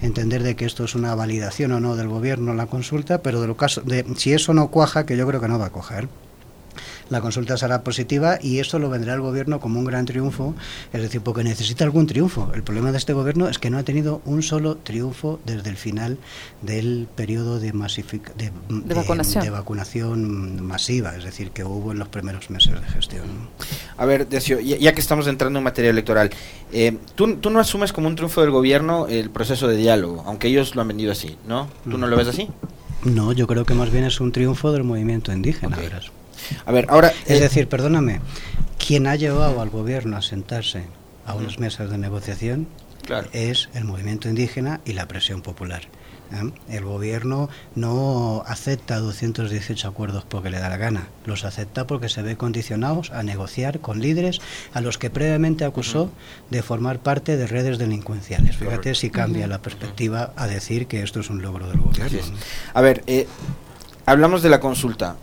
entender 0.00 0.42
de 0.42 0.56
que 0.56 0.64
esto 0.64 0.84
es 0.84 0.94
una 0.94 1.14
validación 1.14 1.72
o 1.72 1.80
no 1.80 1.96
del 1.96 2.08
gobierno 2.08 2.54
la 2.54 2.66
consulta, 2.66 3.22
pero 3.22 3.40
de 3.40 3.48
lo 3.48 3.56
caso, 3.56 3.80
de 3.82 4.06
si 4.16 4.32
eso 4.32 4.54
no 4.54 4.68
cuaja, 4.68 5.04
que 5.04 5.16
yo 5.16 5.26
creo 5.26 5.40
que 5.40 5.48
no 5.48 5.58
va 5.58 5.66
a 5.66 5.70
coger 5.70 6.08
la 7.12 7.20
consulta 7.20 7.56
será 7.56 7.84
positiva 7.84 8.38
y 8.40 8.58
esto 8.58 8.78
lo 8.78 8.88
vendrá 8.90 9.14
el 9.14 9.20
gobierno 9.20 9.60
como 9.60 9.78
un 9.78 9.84
gran 9.84 10.06
triunfo, 10.06 10.54
es 10.92 11.02
decir, 11.02 11.20
porque 11.20 11.44
necesita 11.44 11.84
algún 11.84 12.06
triunfo. 12.06 12.50
El 12.54 12.62
problema 12.62 12.90
de 12.90 12.98
este 12.98 13.12
gobierno 13.12 13.48
es 13.48 13.58
que 13.58 13.70
no 13.70 13.78
ha 13.78 13.82
tenido 13.82 14.22
un 14.24 14.42
solo 14.42 14.76
triunfo 14.76 15.38
desde 15.44 15.70
el 15.70 15.76
final 15.76 16.18
del 16.62 17.06
periodo 17.14 17.60
de, 17.60 17.70
de, 17.70 18.94
vacunación. 18.94 20.66
masiva, 20.66 21.14
es 21.16 21.24
decir, 21.24 21.50
que 21.50 21.64
hubo 21.64 21.92
en 21.92 21.98
los 21.98 22.08
primeros 22.08 22.50
meses 22.50 22.80
de 22.80 22.86
gestión. 22.86 23.24
A 23.98 24.06
ver, 24.06 24.26
Decio, 24.26 24.58
ya, 24.60 24.92
que 24.92 25.00
estamos 25.00 25.26
entrando 25.26 25.58
en 25.58 25.64
materia 25.64 25.90
electoral, 25.90 26.30
eh, 26.72 26.96
¿tú, 27.14 27.36
¿tú, 27.36 27.50
no 27.50 27.60
asumes 27.60 27.92
como 27.92 28.08
un 28.08 28.16
triunfo 28.16 28.40
del 28.40 28.50
gobierno 28.50 29.06
el 29.06 29.28
proceso 29.28 29.68
de 29.68 29.76
diálogo, 29.76 30.24
aunque 30.26 30.48
ellos 30.48 30.74
lo 30.74 30.80
han 30.80 30.88
vendido 30.88 31.12
así, 31.12 31.36
¿no? 31.46 31.68
¿Tú 31.84 31.98
no, 31.98 32.06
lo 32.06 32.16
ves 32.16 32.28
así? 32.28 32.48
No, 33.04 33.32
yo 33.32 33.46
creo 33.46 33.66
que 33.66 33.74
más 33.74 33.90
bien 33.90 34.04
es 34.04 34.20
un 34.20 34.32
triunfo 34.32 34.72
del 34.72 34.84
movimiento 34.84 35.32
indígena. 35.32 35.76
A 36.64 36.72
ver, 36.72 36.86
ahora... 36.88 37.12
Es 37.26 37.38
eh, 37.38 37.40
decir, 37.40 37.68
perdóname, 37.68 38.20
quien 38.84 39.06
ha 39.06 39.16
llevado 39.16 39.60
al 39.60 39.70
gobierno 39.70 40.16
a 40.16 40.22
sentarse 40.22 40.84
a 41.26 41.34
unas 41.34 41.58
mesas 41.58 41.90
de 41.90 41.98
negociación 41.98 42.66
es 43.32 43.68
el 43.74 43.84
movimiento 43.84 44.28
indígena 44.28 44.80
y 44.84 44.92
la 44.92 45.06
presión 45.06 45.42
popular. 45.42 45.82
¿eh? 46.32 46.52
El 46.68 46.84
gobierno 46.84 47.48
no 47.74 48.42
acepta 48.46 48.98
218 48.98 49.88
acuerdos 49.88 50.24
porque 50.28 50.50
le 50.50 50.58
da 50.58 50.68
la 50.68 50.76
gana, 50.76 51.08
los 51.26 51.44
acepta 51.44 51.86
porque 51.86 52.08
se 52.08 52.22
ve 52.22 52.36
condicionados 52.36 53.10
a 53.10 53.22
negociar 53.22 53.80
con 53.80 54.00
líderes 54.00 54.40
a 54.72 54.80
los 54.80 54.98
que 54.98 55.10
previamente 55.10 55.64
acusó 55.64 56.10
de 56.50 56.62
formar 56.62 57.00
parte 57.00 57.36
de 57.36 57.46
redes 57.46 57.78
delincuenciales. 57.78 58.56
Fíjate 58.56 58.94
si 58.94 59.10
cambia 59.10 59.46
la 59.46 59.60
perspectiva 59.60 60.32
a 60.36 60.46
decir 60.46 60.86
que 60.86 61.02
esto 61.02 61.20
es 61.20 61.30
un 61.30 61.42
logro 61.42 61.68
del 61.68 61.80
gobierno. 61.80 62.36
A 62.74 62.80
ver, 62.80 63.02
eh, 63.06 63.26
hablamos 64.06 64.42
de 64.42 64.48
la 64.48 64.60
consulta 64.60 65.16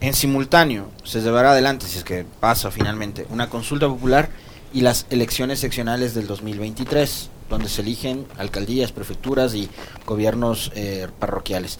en 0.00 0.14
simultáneo 0.14 0.90
se 1.04 1.20
llevará 1.20 1.52
adelante, 1.52 1.86
si 1.86 1.98
es 1.98 2.04
que 2.04 2.24
pasa 2.40 2.70
finalmente, 2.70 3.26
una 3.30 3.48
consulta 3.48 3.88
popular 3.88 4.28
y 4.72 4.82
las 4.82 5.06
elecciones 5.10 5.60
seccionales 5.60 6.14
del 6.14 6.26
2023, 6.26 7.30
donde 7.48 7.68
se 7.68 7.82
eligen 7.82 8.26
alcaldías, 8.38 8.92
prefecturas 8.92 9.54
y 9.54 9.68
gobiernos 10.04 10.72
eh, 10.74 11.08
parroquiales. 11.18 11.78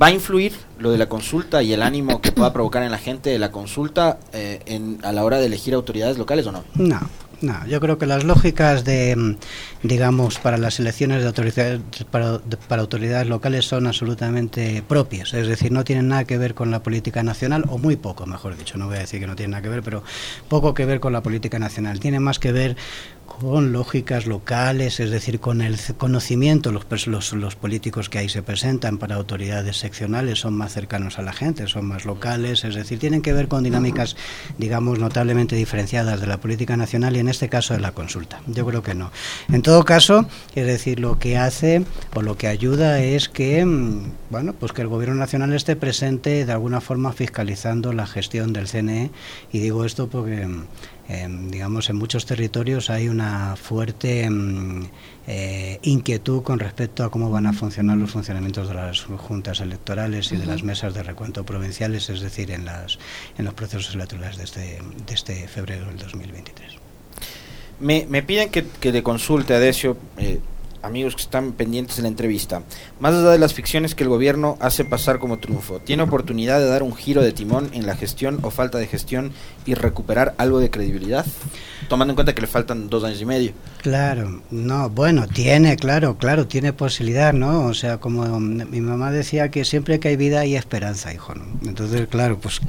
¿Va 0.00 0.08
a 0.08 0.10
influir 0.10 0.52
lo 0.78 0.90
de 0.90 0.98
la 0.98 1.08
consulta 1.08 1.62
y 1.62 1.72
el 1.72 1.82
ánimo 1.82 2.20
que 2.20 2.32
pueda 2.32 2.52
provocar 2.52 2.82
en 2.82 2.90
la 2.90 2.98
gente 2.98 3.30
de 3.30 3.38
la 3.38 3.50
consulta 3.50 4.18
eh, 4.32 4.60
en, 4.66 4.98
a 5.02 5.12
la 5.12 5.24
hora 5.24 5.38
de 5.38 5.46
elegir 5.46 5.72
autoridades 5.74 6.18
locales 6.18 6.46
o 6.46 6.52
no? 6.52 6.64
No, 6.74 7.00
no, 7.44 7.66
yo 7.66 7.80
creo 7.80 7.98
que 7.98 8.06
las 8.06 8.24
lógicas 8.24 8.84
de, 8.84 9.14
mm, 9.16 9.86
digamos, 9.86 10.38
para 10.38 10.58
las 10.58 10.80
elecciones 10.80 11.20
de 11.20 11.26
autoridades, 11.26 11.80
para, 12.10 12.40
autoridades 12.80 13.28
locales 13.28 13.66
son 13.66 13.86
absolutamente 13.86 14.82
propias. 14.86 15.34
Es 15.34 15.46
decir, 15.46 15.70
no 15.72 15.84
tienen 15.84 16.08
nada 16.08 16.24
que 16.24 16.38
ver 16.38 16.54
con 16.54 16.70
la 16.70 16.82
política 16.82 17.22
nacional, 17.22 17.64
o 17.68 17.78
muy 17.78 17.96
poco, 17.96 18.26
mejor 18.26 18.56
dicho. 18.56 18.78
No 18.78 18.86
voy 18.86 18.96
a 18.96 19.00
decir 19.00 19.20
que 19.20 19.26
no 19.26 19.36
tienen 19.36 19.52
nada 19.52 19.62
que 19.62 19.68
ver, 19.68 19.82
pero 19.82 20.02
poco 20.48 20.74
que 20.74 20.86
ver 20.86 21.00
con 21.00 21.12
la 21.12 21.22
política 21.22 21.58
nacional. 21.58 22.00
Tiene 22.00 22.20
más 22.20 22.38
que 22.38 22.52
ver 22.52 22.76
con 23.26 23.72
lógicas 23.72 24.26
locales, 24.26 25.00
es 25.00 25.10
decir, 25.10 25.40
con 25.40 25.60
el 25.60 25.78
conocimiento, 25.96 26.72
los, 26.72 27.06
los, 27.06 27.32
los, 27.32 27.56
políticos 27.56 28.08
que 28.08 28.18
ahí 28.18 28.28
se 28.28 28.42
presentan 28.42 28.98
para 28.98 29.16
autoridades 29.16 29.76
seccionales 29.76 30.40
son 30.40 30.54
más 30.54 30.72
cercanos 30.72 31.18
a 31.18 31.22
la 31.22 31.32
gente, 31.32 31.66
son 31.66 31.86
más 31.86 32.04
locales, 32.04 32.64
es 32.64 32.74
decir, 32.74 32.98
tienen 32.98 33.22
que 33.22 33.32
ver 33.32 33.48
con 33.48 33.64
dinámicas, 33.64 34.16
digamos, 34.58 34.98
notablemente 34.98 35.56
diferenciadas 35.56 36.20
de 36.20 36.26
la 36.26 36.38
política 36.38 36.76
nacional 36.76 37.16
y 37.16 37.20
en 37.20 37.28
este 37.28 37.48
caso 37.48 37.74
de 37.74 37.80
la 37.80 37.92
consulta. 37.92 38.40
Yo 38.46 38.66
creo 38.66 38.82
que 38.82 38.94
no. 38.94 39.10
En 39.52 39.62
todo 39.62 39.84
caso, 39.84 40.26
es 40.54 40.66
decir, 40.66 41.00
lo 41.00 41.18
que 41.18 41.36
hace 41.36 41.84
o 42.14 42.22
lo 42.22 42.36
que 42.36 42.48
ayuda 42.48 43.00
es 43.00 43.28
que, 43.28 43.64
mm, 43.64 44.12
bueno, 44.30 44.52
pues 44.52 44.72
que 44.72 44.82
el 44.82 44.88
gobierno 44.88 45.16
nacional 45.16 45.52
esté 45.52 45.76
presente 45.76 46.46
de 46.46 46.52
alguna 46.52 46.80
forma 46.80 47.12
fiscalizando 47.12 47.92
la 47.92 48.06
gestión 48.06 48.52
del 48.52 48.68
CNE 48.68 49.10
y 49.52 49.58
digo 49.58 49.84
esto 49.84 50.08
porque 50.08 50.48
mm, 51.08 51.48
digamos, 51.48 51.90
en 51.90 51.96
muchos 51.96 52.26
territorios 52.26 52.90
hay 52.90 53.08
una 53.08 53.56
fuerte 53.56 54.28
mm, 54.28 54.86
eh, 55.26 55.78
inquietud 55.82 56.42
con 56.42 56.58
respecto 56.58 57.04
a 57.04 57.10
cómo 57.10 57.30
van 57.30 57.46
a 57.46 57.52
funcionar 57.52 57.96
los 57.96 58.10
funcionamientos 58.10 58.68
de 58.68 58.74
las 58.74 59.02
juntas 59.02 59.60
electorales 59.60 60.32
y 60.32 60.36
de 60.36 60.46
las 60.46 60.62
mesas 60.62 60.94
de 60.94 61.02
recuento 61.02 61.44
provinciales, 61.44 62.10
es 62.10 62.20
decir, 62.20 62.50
en, 62.50 62.64
las, 62.64 62.98
en 63.38 63.44
los 63.44 63.54
procesos 63.54 63.94
electorales 63.94 64.36
de 64.36 64.44
este, 64.44 64.60
de 65.06 65.14
este 65.14 65.48
febrero 65.48 65.86
del 65.86 65.98
2023. 65.98 66.72
Me, 67.80 68.06
me 68.08 68.22
piden 68.22 68.50
que, 68.50 68.64
que 68.80 68.92
le 68.92 69.02
consulte, 69.02 69.54
Adesio, 69.54 69.96
eh, 70.16 70.40
amigos 70.84 71.16
que 71.16 71.22
están 71.22 71.52
pendientes 71.52 71.96
de 71.96 72.02
la 72.02 72.08
entrevista, 72.08 72.62
más 73.00 73.14
allá 73.14 73.30
de 73.30 73.38
las 73.38 73.54
ficciones 73.54 73.94
que 73.94 74.04
el 74.04 74.08
gobierno 74.08 74.56
hace 74.60 74.84
pasar 74.84 75.18
como 75.18 75.38
triunfo, 75.38 75.80
¿tiene 75.80 76.02
oportunidad 76.02 76.58
de 76.60 76.66
dar 76.66 76.82
un 76.82 76.94
giro 76.94 77.22
de 77.22 77.32
timón 77.32 77.70
en 77.72 77.86
la 77.86 77.96
gestión 77.96 78.38
o 78.42 78.50
falta 78.50 78.78
de 78.78 78.86
gestión 78.86 79.32
y 79.66 79.74
recuperar 79.74 80.34
algo 80.38 80.60
de 80.60 80.70
credibilidad? 80.70 81.26
Tomando 81.88 82.12
en 82.12 82.16
cuenta 82.16 82.34
que 82.34 82.40
le 82.40 82.46
faltan 82.46 82.88
dos 82.88 83.04
años 83.04 83.20
y 83.20 83.26
medio. 83.26 83.52
Claro, 83.82 84.42
no, 84.50 84.88
bueno, 84.90 85.26
tiene, 85.26 85.76
claro, 85.76 86.16
claro, 86.16 86.46
tiene 86.46 86.72
posibilidad, 86.72 87.32
¿no? 87.32 87.66
O 87.66 87.74
sea, 87.74 87.98
como 87.98 88.40
mi 88.40 88.80
mamá 88.80 89.10
decía 89.10 89.50
que 89.50 89.64
siempre 89.64 90.00
que 90.00 90.08
hay 90.08 90.16
vida 90.16 90.40
hay 90.40 90.56
esperanza, 90.56 91.12
hijo, 91.12 91.34
¿no? 91.34 91.44
Entonces, 91.66 92.06
claro, 92.08 92.38
pues 92.38 92.60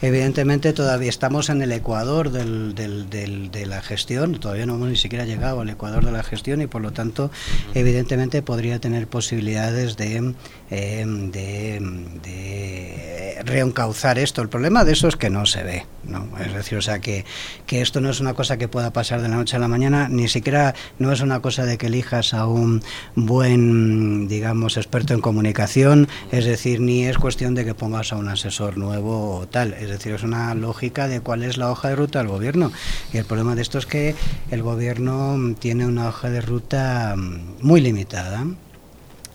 evidentemente 0.00 0.72
todavía 0.72 1.08
estamos 1.08 1.48
en 1.48 1.62
el 1.62 1.72
ecuador 1.72 2.30
del, 2.30 2.74
del, 2.74 3.10
del, 3.10 3.50
de 3.50 3.66
la 3.66 3.82
gestión, 3.82 4.38
todavía 4.38 4.66
no 4.66 4.74
hemos 4.74 4.88
ni 4.88 4.96
siquiera 4.96 5.24
llegado 5.24 5.60
al 5.60 5.68
ecuador 5.68 6.04
de 6.04 6.12
la 6.12 6.22
gestión 6.22 6.62
y 6.62 6.66
por 6.66 6.82
lo 6.82 6.92
tanto 6.92 7.30
evidentemente 7.74 8.42
podría 8.42 8.80
tener 8.80 9.06
posibilidades 9.06 9.96
de, 9.96 10.34
eh, 10.70 11.06
de, 11.32 13.42
reencauzar 13.44 14.18
esto. 14.18 14.42
El 14.42 14.48
problema 14.48 14.84
de 14.84 14.92
eso 14.92 15.08
es 15.08 15.16
que 15.16 15.30
no 15.30 15.46
se 15.46 15.62
ve, 15.62 15.86
¿no? 16.04 16.28
Es 16.38 16.54
decir, 16.54 16.78
o 16.78 16.82
sea, 16.82 17.00
que, 17.00 17.24
que 17.66 17.82
esto 17.82 18.00
no 18.00 18.10
es 18.10 18.20
una 18.20 18.34
cosa 18.34 18.56
que 18.56 18.68
pueda 18.68 18.92
pasar 18.92 19.20
de 19.20 19.28
la 19.28 19.36
noche 19.36 19.56
a 19.56 19.58
la 19.58 19.68
mañana, 19.68 20.08
ni 20.08 20.28
siquiera 20.28 20.74
no 20.98 21.12
es 21.12 21.20
una 21.20 21.40
cosa 21.40 21.64
de 21.64 21.78
que 21.78 21.86
elijas 21.86 22.34
a 22.34 22.46
un 22.46 22.82
buen, 23.14 24.28
digamos, 24.28 24.76
experto 24.76 25.14
en 25.14 25.20
comunicación, 25.20 26.08
es 26.30 26.44
decir, 26.44 26.80
ni 26.80 27.06
es 27.06 27.18
cuestión 27.18 27.54
de 27.54 27.64
que 27.64 27.74
pongas 27.74 28.12
a 28.12 28.16
un 28.16 28.28
asesor 28.28 28.78
nuevo 28.78 29.36
o 29.36 29.48
tal, 29.48 29.74
es 29.74 29.88
decir, 29.88 30.14
es 30.14 30.22
una 30.22 30.54
lógica 30.54 31.08
de 31.08 31.20
cuál 31.20 31.42
es 31.42 31.56
la 31.56 31.70
hoja 31.70 31.88
de 31.88 31.96
ruta 31.96 32.20
del 32.20 32.28
gobierno. 32.28 32.72
Y 33.12 33.18
el 33.18 33.24
problema 33.24 33.54
de 33.54 33.62
esto 33.62 33.78
es 33.78 33.86
que 33.86 34.14
el 34.50 34.62
gobierno 34.62 35.54
tiene 35.58 35.86
una 35.86 36.08
hoja 36.08 36.30
de 36.30 36.40
ruta 36.40 37.14
muy 37.60 37.80
limitada. 37.80 38.44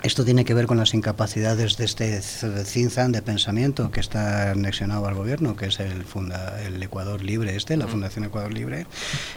Esto 0.04 0.24
tiene 0.24 0.46
que 0.46 0.54
ver 0.54 0.68
con 0.68 0.78
las 0.78 0.94
incapacidades 0.94 1.76
de 1.78 1.86
este 1.86 2.22
Cinzan 2.22 3.12
de 3.12 3.24
pensamiento 3.24 3.90
que 3.90 4.00
está 4.00 4.52
anexionado 4.52 5.08
al 5.08 5.16
gobierno, 5.16 5.56
que 5.56 5.66
es 5.66 5.80
el, 5.80 6.04
funda, 6.04 6.62
el 6.64 6.82
Ecuador 6.84 7.24
Libre, 7.24 7.56
este, 7.56 7.76
la 7.78 7.88
Fundación 7.88 8.24
Ecuador 8.24 8.54
Libre, 8.54 8.86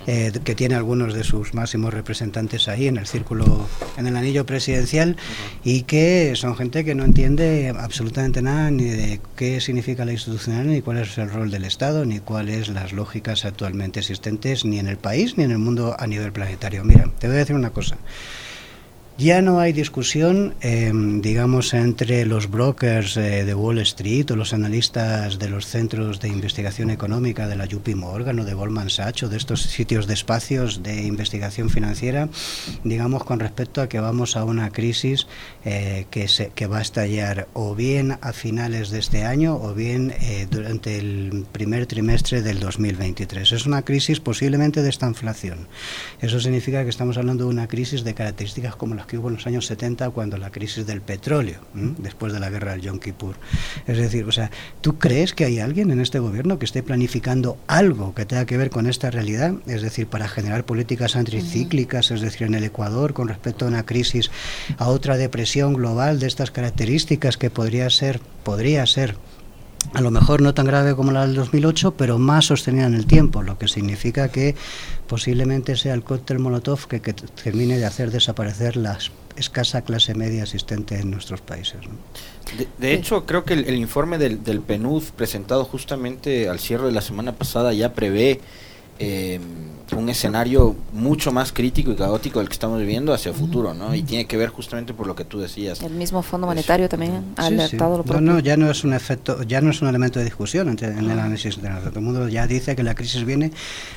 eh, 0.06 0.30
que 0.44 0.54
tiene 0.54 0.74
algunos 0.74 1.14
de 1.14 1.24
sus 1.24 1.54
máximos 1.54 1.94
representantes 1.94 2.68
ahí 2.68 2.88
en 2.88 2.98
el 2.98 3.06
círculo, 3.06 3.66
en 3.96 4.06
el 4.06 4.14
anillo 4.18 4.44
presidencial, 4.44 5.16
y 5.64 5.84
que 5.84 6.34
son 6.36 6.54
gente 6.54 6.84
que 6.84 6.94
no 6.94 7.04
entiende 7.04 7.74
absolutamente 7.76 8.42
nada 8.42 8.70
ni 8.70 8.84
de 8.84 9.20
qué 9.36 9.62
significa 9.62 10.04
la 10.04 10.12
institucional, 10.12 10.68
ni 10.68 10.82
cuál 10.82 10.98
es 10.98 11.16
el 11.16 11.30
rol 11.30 11.50
del 11.50 11.64
Estado, 11.64 12.04
ni 12.04 12.20
cuáles 12.20 12.68
las 12.68 12.92
lógicas 12.92 13.46
actualmente 13.46 14.00
existentes, 14.00 14.66
ni 14.66 14.78
en 14.78 14.88
el 14.88 14.98
país 14.98 15.38
ni 15.38 15.44
en 15.44 15.52
el 15.52 15.58
mundo 15.58 15.96
a 15.98 16.06
nivel 16.06 16.32
planetario. 16.32 16.84
Mira, 16.84 17.10
te 17.18 17.28
voy 17.28 17.36
a 17.36 17.40
decir 17.40 17.56
una 17.56 17.70
cosa. 17.70 17.96
Ya 19.20 19.42
no 19.42 19.60
hay 19.60 19.74
discusión, 19.74 20.54
em, 20.62 21.20
digamos, 21.20 21.74
entre 21.74 22.24
los 22.24 22.50
brokers 22.50 23.18
eh, 23.18 23.44
de 23.44 23.54
Wall 23.54 23.78
Street 23.80 24.30
o 24.30 24.34
los 24.34 24.54
analistas 24.54 25.38
de 25.38 25.50
los 25.50 25.66
centros 25.66 26.20
de 26.20 26.28
investigación 26.28 26.88
económica 26.88 27.46
de 27.46 27.54
la 27.54 27.66
JP 27.66 27.96
Morgan 27.96 28.40
o 28.40 28.46
de 28.46 28.54
Goldman 28.54 28.88
Sachs 28.88 29.24
o 29.24 29.28
de 29.28 29.36
estos 29.36 29.60
sitios 29.60 30.06
de 30.06 30.14
espacios 30.14 30.82
de 30.82 31.02
investigación 31.02 31.68
financiera, 31.68 32.30
digamos, 32.82 33.22
con 33.24 33.40
respecto 33.40 33.82
a 33.82 33.90
que 33.90 34.00
vamos 34.00 34.38
a 34.38 34.44
una 34.44 34.70
crisis 34.70 35.26
eh, 35.66 36.06
que, 36.10 36.26
se, 36.26 36.48
que 36.54 36.66
va 36.66 36.78
a 36.78 36.82
estallar 36.82 37.46
o 37.52 37.74
bien 37.74 38.16
a 38.22 38.32
finales 38.32 38.88
de 38.88 39.00
este 39.00 39.26
año 39.26 39.54
o 39.54 39.74
bien 39.74 40.14
eh, 40.18 40.46
durante 40.50 40.96
el 40.96 41.44
primer 41.52 41.84
trimestre 41.84 42.40
del 42.40 42.58
2023. 42.58 43.52
Es 43.52 43.66
una 43.66 43.82
crisis 43.82 44.18
posiblemente 44.18 44.80
de 44.80 44.88
esta 44.88 45.06
inflación. 45.06 45.68
Eso 46.22 46.40
significa 46.40 46.84
que 46.84 46.88
estamos 46.88 47.18
hablando 47.18 47.44
de 47.44 47.50
una 47.50 47.68
crisis 47.68 48.02
de 48.02 48.14
características 48.14 48.76
como 48.76 48.94
las 48.94 49.09
que 49.10 49.18
hubo 49.18 49.28
en 49.28 49.34
los 49.34 49.46
años 49.48 49.66
70 49.66 50.10
cuando 50.10 50.38
la 50.38 50.50
crisis 50.50 50.86
del 50.86 51.00
petróleo, 51.00 51.58
después 51.74 52.32
de 52.32 52.38
la 52.38 52.48
guerra 52.48 52.72
del 52.72 52.82
Yom 52.82 53.00
Kippur. 53.00 53.34
Es 53.88 53.98
decir, 53.98 54.24
o 54.24 54.30
sea, 54.30 54.52
¿tú 54.80 54.98
crees 54.98 55.34
que 55.34 55.44
hay 55.44 55.58
alguien 55.58 55.90
en 55.90 56.00
este 56.00 56.20
gobierno 56.20 56.60
que 56.60 56.64
esté 56.64 56.84
planificando 56.84 57.58
algo 57.66 58.14
que 58.14 58.24
tenga 58.24 58.46
que 58.46 58.56
ver 58.56 58.70
con 58.70 58.86
esta 58.86 59.10
realidad? 59.10 59.54
Es 59.66 59.82
decir, 59.82 60.06
para 60.06 60.28
generar 60.28 60.64
políticas 60.64 61.16
anticíclicas, 61.16 62.12
es 62.12 62.20
decir, 62.20 62.46
en 62.46 62.54
el 62.54 62.62
Ecuador 62.62 63.12
con 63.12 63.26
respecto 63.26 63.64
a 63.64 63.68
una 63.68 63.84
crisis, 63.84 64.30
a 64.78 64.86
otra 64.88 65.16
depresión 65.16 65.74
global 65.74 66.20
de 66.20 66.28
estas 66.28 66.52
características 66.52 67.36
que 67.36 67.50
podría 67.50 67.90
ser, 67.90 68.20
podría 68.44 68.86
ser 68.86 69.16
a 69.92 70.00
lo 70.00 70.10
mejor 70.10 70.40
no 70.40 70.54
tan 70.54 70.66
grave 70.66 70.94
como 70.94 71.12
la 71.12 71.26
del 71.26 71.34
2008, 71.34 71.92
pero 71.92 72.18
más 72.18 72.46
sostenida 72.46 72.86
en 72.86 72.94
el 72.94 73.06
tiempo, 73.06 73.42
lo 73.42 73.58
que 73.58 73.68
significa 73.68 74.28
que 74.28 74.54
posiblemente 75.06 75.76
sea 75.76 75.94
el 75.94 76.02
cóctel 76.02 76.38
Molotov 76.38 76.86
que, 76.86 77.00
termine 77.00 77.78
de 77.78 77.86
hacer 77.86 78.10
desaparecer 78.10 78.76
la 78.76 78.98
escasa 79.36 79.82
clase 79.82 80.14
media 80.14 80.42
existente 80.42 80.98
en 80.98 81.10
nuestros 81.10 81.40
países. 81.40 81.80
De, 82.78 82.94
hecho, 82.94 83.26
creo 83.26 83.44
que 83.44 83.54
el, 83.54 83.76
informe 83.76 84.18
del, 84.18 84.42
del 84.42 84.60
PNUD 84.60 85.04
presentado 85.16 85.64
justamente 85.64 86.48
al 86.48 86.58
cierre 86.58 86.86
de 86.86 86.92
la 86.92 87.00
semana 87.00 87.32
pasada 87.32 87.72
ya 87.72 87.94
prevé 87.94 88.40
eh, 89.00 89.40
un 89.96 90.08
escenario 90.08 90.76
mucho 90.92 91.32
más 91.32 91.52
crítico 91.52 91.90
y 91.90 91.96
caótico 91.96 92.38
del 92.38 92.48
que 92.48 92.52
estamos 92.52 92.78
viviendo 92.80 93.12
hacia 93.12 93.30
el 93.30 93.34
futuro, 93.34 93.74
¿no? 93.74 93.94
Y 93.94 94.02
tiene 94.02 94.26
que 94.26 94.36
ver 94.36 94.48
justamente 94.48 94.94
por 94.94 95.06
lo 95.06 95.14
que 95.14 95.24
tú 95.24 95.40
decías. 95.40 95.82
El 95.82 95.94
mismo 95.94 96.22
Fondo 96.22 96.46
Monetario 96.46 96.88
también 96.88 97.24
ha 97.36 97.46
alertado 97.46 97.98
lo 97.98 98.04
propio. 98.04 98.20
No, 98.20 98.34
no, 98.34 98.38
ya 98.40 98.56
no 98.56 98.70
es 98.70 98.84
un 98.84 98.92
efecto, 98.92 99.42
ya 99.42 99.60
no 99.60 99.70
es 99.70 99.82
un 99.82 99.88
elemento 99.88 100.18
de 100.18 100.24
discusión 100.24 100.68
en 100.68 100.98
el 100.98 101.10
análisis 101.10 101.56
internacional. 101.56 101.90
Todo 101.90 102.00
el 102.00 102.04
mundo 102.04 102.28
ya 102.28 102.46
dice 102.46 102.76
que 102.76 102.82
la 102.82 102.94
crisis 102.94 103.24
viene. 103.24 103.50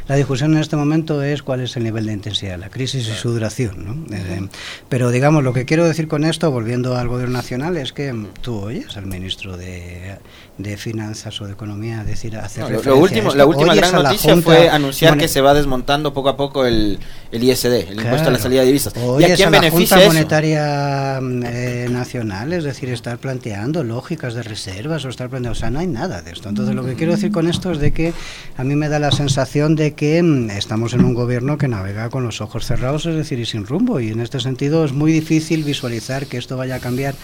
La 0.07 0.15
discusión 0.15 0.53
en 0.53 0.59
este 0.59 0.75
momento 0.75 1.21
es 1.21 1.43
cuál 1.43 1.61
es 1.61 1.75
el 1.77 1.83
nivel 1.83 2.05
de 2.05 2.13
intensidad 2.13 2.53
de 2.53 2.57
la 2.57 2.69
crisis 2.69 3.07
y 3.07 3.11
su 3.11 3.31
duración, 3.31 3.85
¿no? 3.85 4.15
Eh, 4.15 4.47
pero 4.89 5.11
digamos, 5.11 5.43
lo 5.43 5.53
que 5.53 5.65
quiero 5.65 5.85
decir 5.85 6.07
con 6.07 6.23
esto, 6.23 6.49
volviendo 6.51 6.97
al 6.97 7.07
gobierno 7.07 7.33
nacional, 7.33 7.77
es 7.77 7.93
que 7.93 8.13
tú 8.41 8.57
oyes 8.57 8.97
al 8.97 9.05
ministro 9.05 9.57
de, 9.57 10.17
de 10.57 10.77
Finanzas 10.77 11.41
o 11.41 11.45
de 11.45 11.53
Economía 11.53 12.03
decir 12.03 12.37
hacer 12.37 12.69
lo, 12.85 12.97
último, 12.97 13.33
La 13.33 13.45
última 13.45 13.73
gran 13.73 13.91
noticia 13.91 14.35
fue 14.37 14.69
anunciar 14.69 15.17
que 15.17 15.27
se 15.27 15.41
va 15.41 15.53
desmontando 15.53 16.13
poco 16.13 16.29
a 16.29 16.37
poco 16.37 16.65
el, 16.65 16.99
el 17.31 17.43
ISD, 17.43 17.89
el 17.89 17.99
impuesto 17.99 18.29
a 18.29 18.31
la 18.31 18.39
salida 18.39 18.61
de 18.61 18.67
divisas. 18.67 18.93
¿Y 19.19 19.23
a 19.23 19.35
quién 19.35 19.51
la 19.51 19.71
Junta 19.71 19.97
Monetaria 20.05 21.19
mm, 21.21 21.43
eh, 21.45 21.87
Nacional, 21.89 22.53
es 22.53 22.63
decir, 22.63 22.89
estar 22.89 23.17
planteando 23.17 23.83
lógicas 23.83 24.35
de 24.35 24.43
reservas 24.43 25.05
o 25.05 25.09
estar 25.09 25.29
planteando, 25.29 25.57
o 25.57 25.59
sea, 25.59 25.69
no 25.71 25.79
hay 25.79 25.87
nada 25.87 26.21
de 26.21 26.31
esto. 26.31 26.49
Entonces, 26.49 26.75
lo 26.75 26.85
que 26.85 26.93
quiero 26.93 27.13
decir 27.13 27.31
con 27.31 27.47
esto 27.47 27.71
es 27.71 27.79
de 27.79 27.91
que 27.91 28.13
a 28.55 28.63
mí 28.63 28.75
me 28.75 28.89
da 28.89 28.99
la 28.99 29.11
sensación 29.11 29.75
de 29.75 29.93
que 29.93 30.21
mm, 30.21 30.51
estamos 30.51 30.93
en 30.93 31.03
un 31.03 31.13
gobierno 31.13 31.57
que 31.57 31.67
navega 31.67 32.09
con 32.09 32.23
los 32.23 32.41
ojos 32.41 32.65
cerrados, 32.65 33.05
es 33.05 33.15
decir, 33.15 33.39
y 33.39 33.45
sin 33.45 33.65
rumbo. 33.65 33.99
Y 33.99 34.09
en 34.09 34.19
este 34.19 34.39
sentido 34.39 34.85
es 34.85 34.93
muy 34.93 35.11
difícil 35.11 35.63
visualizar 35.63 36.27
que 36.27 36.37
esto 36.37 36.57
vaya 36.57 36.75
a 36.75 36.79
cambiar 36.79 37.15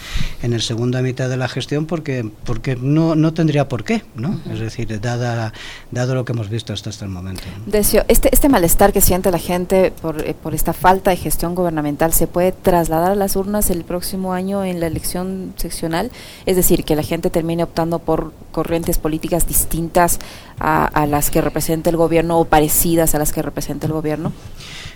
en 0.42 0.52
el 0.52 0.62
segunda 0.62 1.02
mitad 1.02 1.28
de 1.28 1.36
la 1.36 1.48
gestión 1.48 1.86
porque 1.86 2.28
porque 2.44 2.76
no 2.76 3.14
no 3.20 3.32
tendría 3.34 3.68
por 3.68 3.84
qué, 3.84 4.02
¿no? 4.14 4.40
Es 4.50 4.60
decir, 4.60 5.00
dada, 5.00 5.52
dado 5.90 6.14
lo 6.14 6.24
que 6.24 6.32
hemos 6.32 6.48
visto 6.48 6.72
hasta 6.72 6.90
este 6.90 7.06
momento. 7.06 7.42
Decio, 7.66 8.04
este, 8.08 8.30
este 8.32 8.48
malestar 8.48 8.92
que 8.92 9.00
siente 9.00 9.30
la 9.30 9.38
gente 9.38 9.92
por, 10.02 10.20
eh, 10.26 10.34
por 10.34 10.54
esta 10.54 10.72
falta 10.72 11.10
de 11.10 11.16
gestión 11.16 11.54
gubernamental, 11.54 12.12
¿se 12.12 12.26
puede 12.26 12.52
trasladar 12.52 13.12
a 13.12 13.14
las 13.14 13.36
urnas 13.36 13.70
el 13.70 13.84
próximo 13.84 14.32
año 14.32 14.64
en 14.64 14.80
la 14.80 14.86
elección 14.86 15.54
seccional? 15.56 16.10
Es 16.46 16.56
decir, 16.56 16.84
que 16.84 16.96
la 16.96 17.02
gente 17.02 17.30
termine 17.30 17.62
optando 17.62 17.98
por 17.98 18.32
corrientes 18.52 18.98
políticas 18.98 19.46
distintas 19.46 20.18
a, 20.58 20.84
a 20.86 21.06
las 21.06 21.30
que 21.30 21.40
representa 21.40 21.90
el 21.90 21.96
gobierno 21.96 22.38
o 22.38 22.44
parecidas 22.44 23.14
a 23.14 23.18
las 23.18 23.32
que 23.32 23.42
representa 23.42 23.86
el 23.86 23.92
gobierno? 23.92 24.32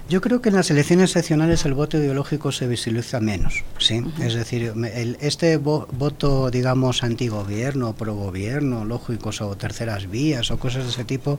Yo 0.07 0.21
creo 0.21 0.43
que 0.43 0.51
en 0.51 0.57
las 0.57 0.71
elecciones 0.71 1.13
seccionales 1.13 1.65
el 1.65 1.73
voto 1.73 1.97
ideológico 1.97 2.53
se 2.53 2.67
visibiliza 2.67 3.21
menos, 3.21 3.65
¿sí? 3.79 4.05
Es 4.21 4.35
decir, 4.35 4.75
el, 4.95 5.17
este 5.21 5.57
voto, 5.57 6.51
digamos, 6.51 7.03
antigobierno, 7.03 7.95
pro-gobierno, 7.95 8.85
lógicos 8.85 9.41
o 9.41 9.57
terceras 9.57 10.11
vías 10.11 10.51
o 10.51 10.59
cosas 10.59 10.85
de 10.85 10.91
ese 10.91 11.05
tipo, 11.05 11.39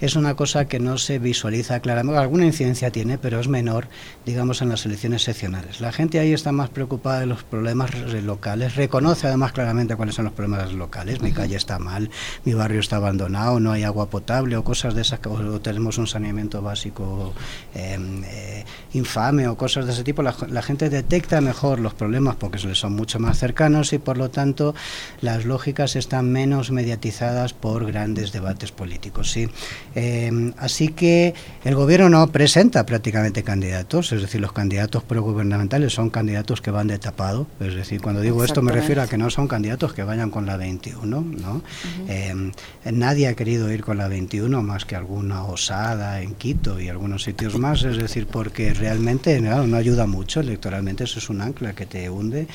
es 0.00 0.16
una 0.16 0.34
cosa 0.34 0.64
que 0.64 0.80
no 0.80 0.96
se 0.96 1.18
visualiza 1.18 1.80
claramente. 1.80 2.18
Alguna 2.18 2.46
incidencia 2.46 2.90
tiene, 2.90 3.18
pero 3.18 3.38
es 3.38 3.48
menor, 3.48 3.88
digamos, 4.24 4.62
en 4.62 4.70
las 4.70 4.86
elecciones 4.86 5.22
seccionales. 5.22 5.82
La 5.82 5.92
gente 5.92 6.18
ahí 6.18 6.32
está 6.32 6.52
más 6.52 6.70
preocupada 6.70 7.20
de 7.20 7.26
los 7.26 7.44
problemas 7.44 7.90
locales, 8.24 8.76
reconoce 8.76 9.26
además 9.26 9.52
claramente 9.52 9.94
cuáles 9.94 10.14
son 10.14 10.24
los 10.24 10.34
problemas 10.34 10.72
locales. 10.72 11.20
Mi 11.20 11.32
calle 11.32 11.56
está 11.56 11.78
mal, 11.78 12.10
mi 12.46 12.54
barrio 12.54 12.80
está 12.80 12.96
abandonado, 12.96 13.60
no 13.60 13.72
hay 13.72 13.82
agua 13.82 14.08
potable 14.08 14.56
o 14.56 14.64
cosas 14.64 14.94
de 14.94 15.02
esas, 15.02 15.20
o 15.26 15.60
tenemos 15.60 15.98
un 15.98 16.06
saneamiento 16.06 16.62
básico. 16.62 17.34
Eh, 17.74 18.05
eh, 18.24 18.64
infame 18.92 19.48
o 19.48 19.56
cosas 19.56 19.86
de 19.86 19.92
ese 19.92 20.04
tipo, 20.04 20.22
la, 20.22 20.62
gente 20.62 20.88
detecta 20.90 21.40
mejor 21.40 21.78
los 21.80 21.94
problemas 21.94 22.36
porque 22.36 22.58
les 22.58 22.78
son 22.78 22.94
mucho 22.94 23.18
más 23.18 23.38
cercanos 23.38 23.92
y 23.92 23.98
por 23.98 24.16
lo 24.16 24.30
tanto 24.30 24.74
las 25.20 25.44
lógicas 25.44 25.96
están 25.96 26.30
menos 26.30 26.70
mediatizadas 26.70 27.52
por 27.52 27.86
grandes 27.86 28.32
debates 28.32 28.72
políticos. 28.72 29.30
¿sí? 29.30 29.48
Eh, 29.94 30.52
así 30.58 30.88
que 30.88 31.34
el 31.64 31.74
gobierno 31.74 32.08
no 32.08 32.26
presenta 32.28 32.86
prácticamente 32.86 33.42
candidatos, 33.42 34.12
es 34.12 34.22
decir, 34.22 34.40
los 34.40 34.52
candidatos 34.52 35.02
progubernamentales 35.04 35.92
son 35.92 36.10
candidatos 36.10 36.60
que 36.60 36.70
van 36.70 36.88
de 36.88 36.98
tapado, 36.98 37.46
es 37.60 37.74
decir, 37.74 38.00
cuando 38.00 38.20
digo 38.20 38.44
esto 38.44 38.62
me 38.62 38.72
refiero 38.72 39.02
a 39.02 39.06
que 39.06 39.18
no 39.18 39.30
son 39.30 39.48
candidatos 39.48 39.92
que 39.92 40.02
vayan 40.02 40.30
con 40.30 40.46
la 40.46 40.56
21, 40.56 41.20
¿no? 41.20 41.62
Eh, 42.08 42.52
nadie 42.90 43.28
ha 43.28 43.34
querido 43.34 43.72
ir 43.72 43.82
con 43.82 43.98
la 43.98 44.08
21 44.08 44.62
más 44.62 44.84
que 44.84 44.96
alguna 44.96 45.44
osada 45.44 46.22
en 46.22 46.34
Quito 46.34 46.80
y 46.80 46.88
algunos 46.88 47.22
sitios 47.22 47.58
más, 47.58 47.82
es 47.84 47.95
decir, 48.02 48.26
porque 48.26 48.74
realmente 48.74 49.40
no, 49.40 49.76
ayuda 49.76 50.06
mucho 50.06 50.40
electoralmente, 50.40 51.04
eso 51.04 51.18
es 51.18 51.28
un 51.28 51.40
ancla 51.40 51.74
que 51.74 51.86
te 51.86 52.08
hunde 52.10 52.46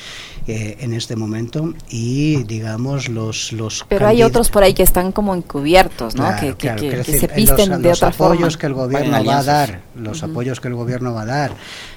eh, 0.48 0.78
en 0.80 0.94
este 0.94 1.16
momento 1.16 1.74
y 1.90 2.44
digamos 2.44 3.10
los... 3.10 3.52
los 3.54 3.86
Pero 3.88 4.08
hay 4.08 4.24
otros 4.24 4.50
por 4.50 4.64
ahí 4.64 4.74
que 4.74 4.84
están 4.84 5.12
como 5.12 5.36
encubiertos, 5.36 6.16
¿no? 6.16 6.26
que, 6.40 7.04
se 7.04 7.28
pisten 7.28 7.82
de 7.82 7.92
otra 7.92 8.12
forma. 8.12 8.36
Los 8.36 8.56
apoyos 8.56 8.58
que 8.58 8.68
el 8.68 8.74
gobierno 8.74 9.24
va 9.26 9.40
a 9.40 9.44
dar, 9.44 9.82
los 9.96 10.24
apoyos 10.24 10.60
que 10.60 10.68
el 10.68 10.76
gobierno 10.76 11.14
va 11.14 11.22
a 11.22 11.26
dar 11.26 11.52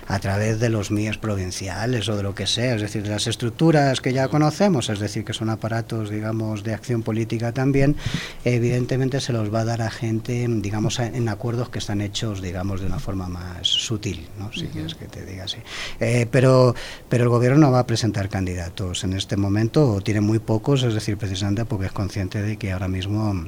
a 0.07 0.19
través 0.19 0.61
de 0.61 0.69
los 0.69 0.91
míos 0.91 1.19
provinciales 1.19 2.09
o 2.09 2.17
de 2.17 2.23
lo 2.23 2.35
que 2.35 2.47
sea, 2.47 2.75
es 2.75 2.83
decir, 2.83 3.03
de 3.03 3.11
las 3.11 3.27
estructuras 3.27 4.01
que 4.01 4.13
ya 4.13 4.29
conocemos, 4.29 4.89
es 4.91 4.99
decir, 4.99 5.25
que 5.25 5.33
son 5.33 5.51
aparatos, 5.51 6.11
digamos, 6.11 6.63
de 6.63 6.75
acción 6.75 7.03
política 7.03 7.53
también, 7.53 7.97
evidentemente 8.45 9.21
se 9.21 9.33
los 9.33 9.53
va 9.53 9.61
a 9.61 9.65
dar 9.65 9.83
a 9.83 9.91
gente, 9.91 10.47
digamos, 10.49 10.99
en 10.99 11.29
acuerdos 11.29 11.69
que 11.69 11.79
están 11.79 12.01
hechos, 12.01 12.43
digamos, 12.43 12.81
de 12.81 12.87
una 12.87 12.99
forma 12.99 13.29
más 13.29 13.67
sutil, 13.67 14.27
¿no? 14.39 14.53
si 14.53 14.67
quieres 14.67 14.95
que 14.95 15.07
te 15.07 15.25
diga 15.25 15.45
así. 15.45 15.59
Eh, 16.01 16.27
pero, 16.31 16.75
pero 17.09 17.25
el 17.25 17.31
gobierno 17.31 17.59
no 17.59 17.73
va 17.73 17.81
a 17.81 17.87
presentar 17.87 18.29
candidatos 18.29 19.05
en 19.05 19.15
este 19.15 19.37
momento, 19.37 19.91
o 19.91 20.01
tiene 20.01 20.21
muy 20.21 20.39
pocos, 20.39 20.83
es 20.83 20.95
decir, 20.95 21.17
precisamente 21.17 21.65
porque 21.65 21.87
es 21.87 21.93
consciente 21.93 22.43
de 22.43 22.57
que 22.57 22.73
ahora 22.73 22.89
mismo 22.89 23.47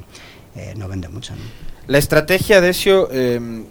eh, 0.55 0.75
no 0.77 0.89
vende 0.89 1.09
mucho. 1.09 1.35
La 1.87 1.99
estrategia 1.99 2.61
de 2.61 2.71
eso 2.71 3.09
eh, 3.13 3.65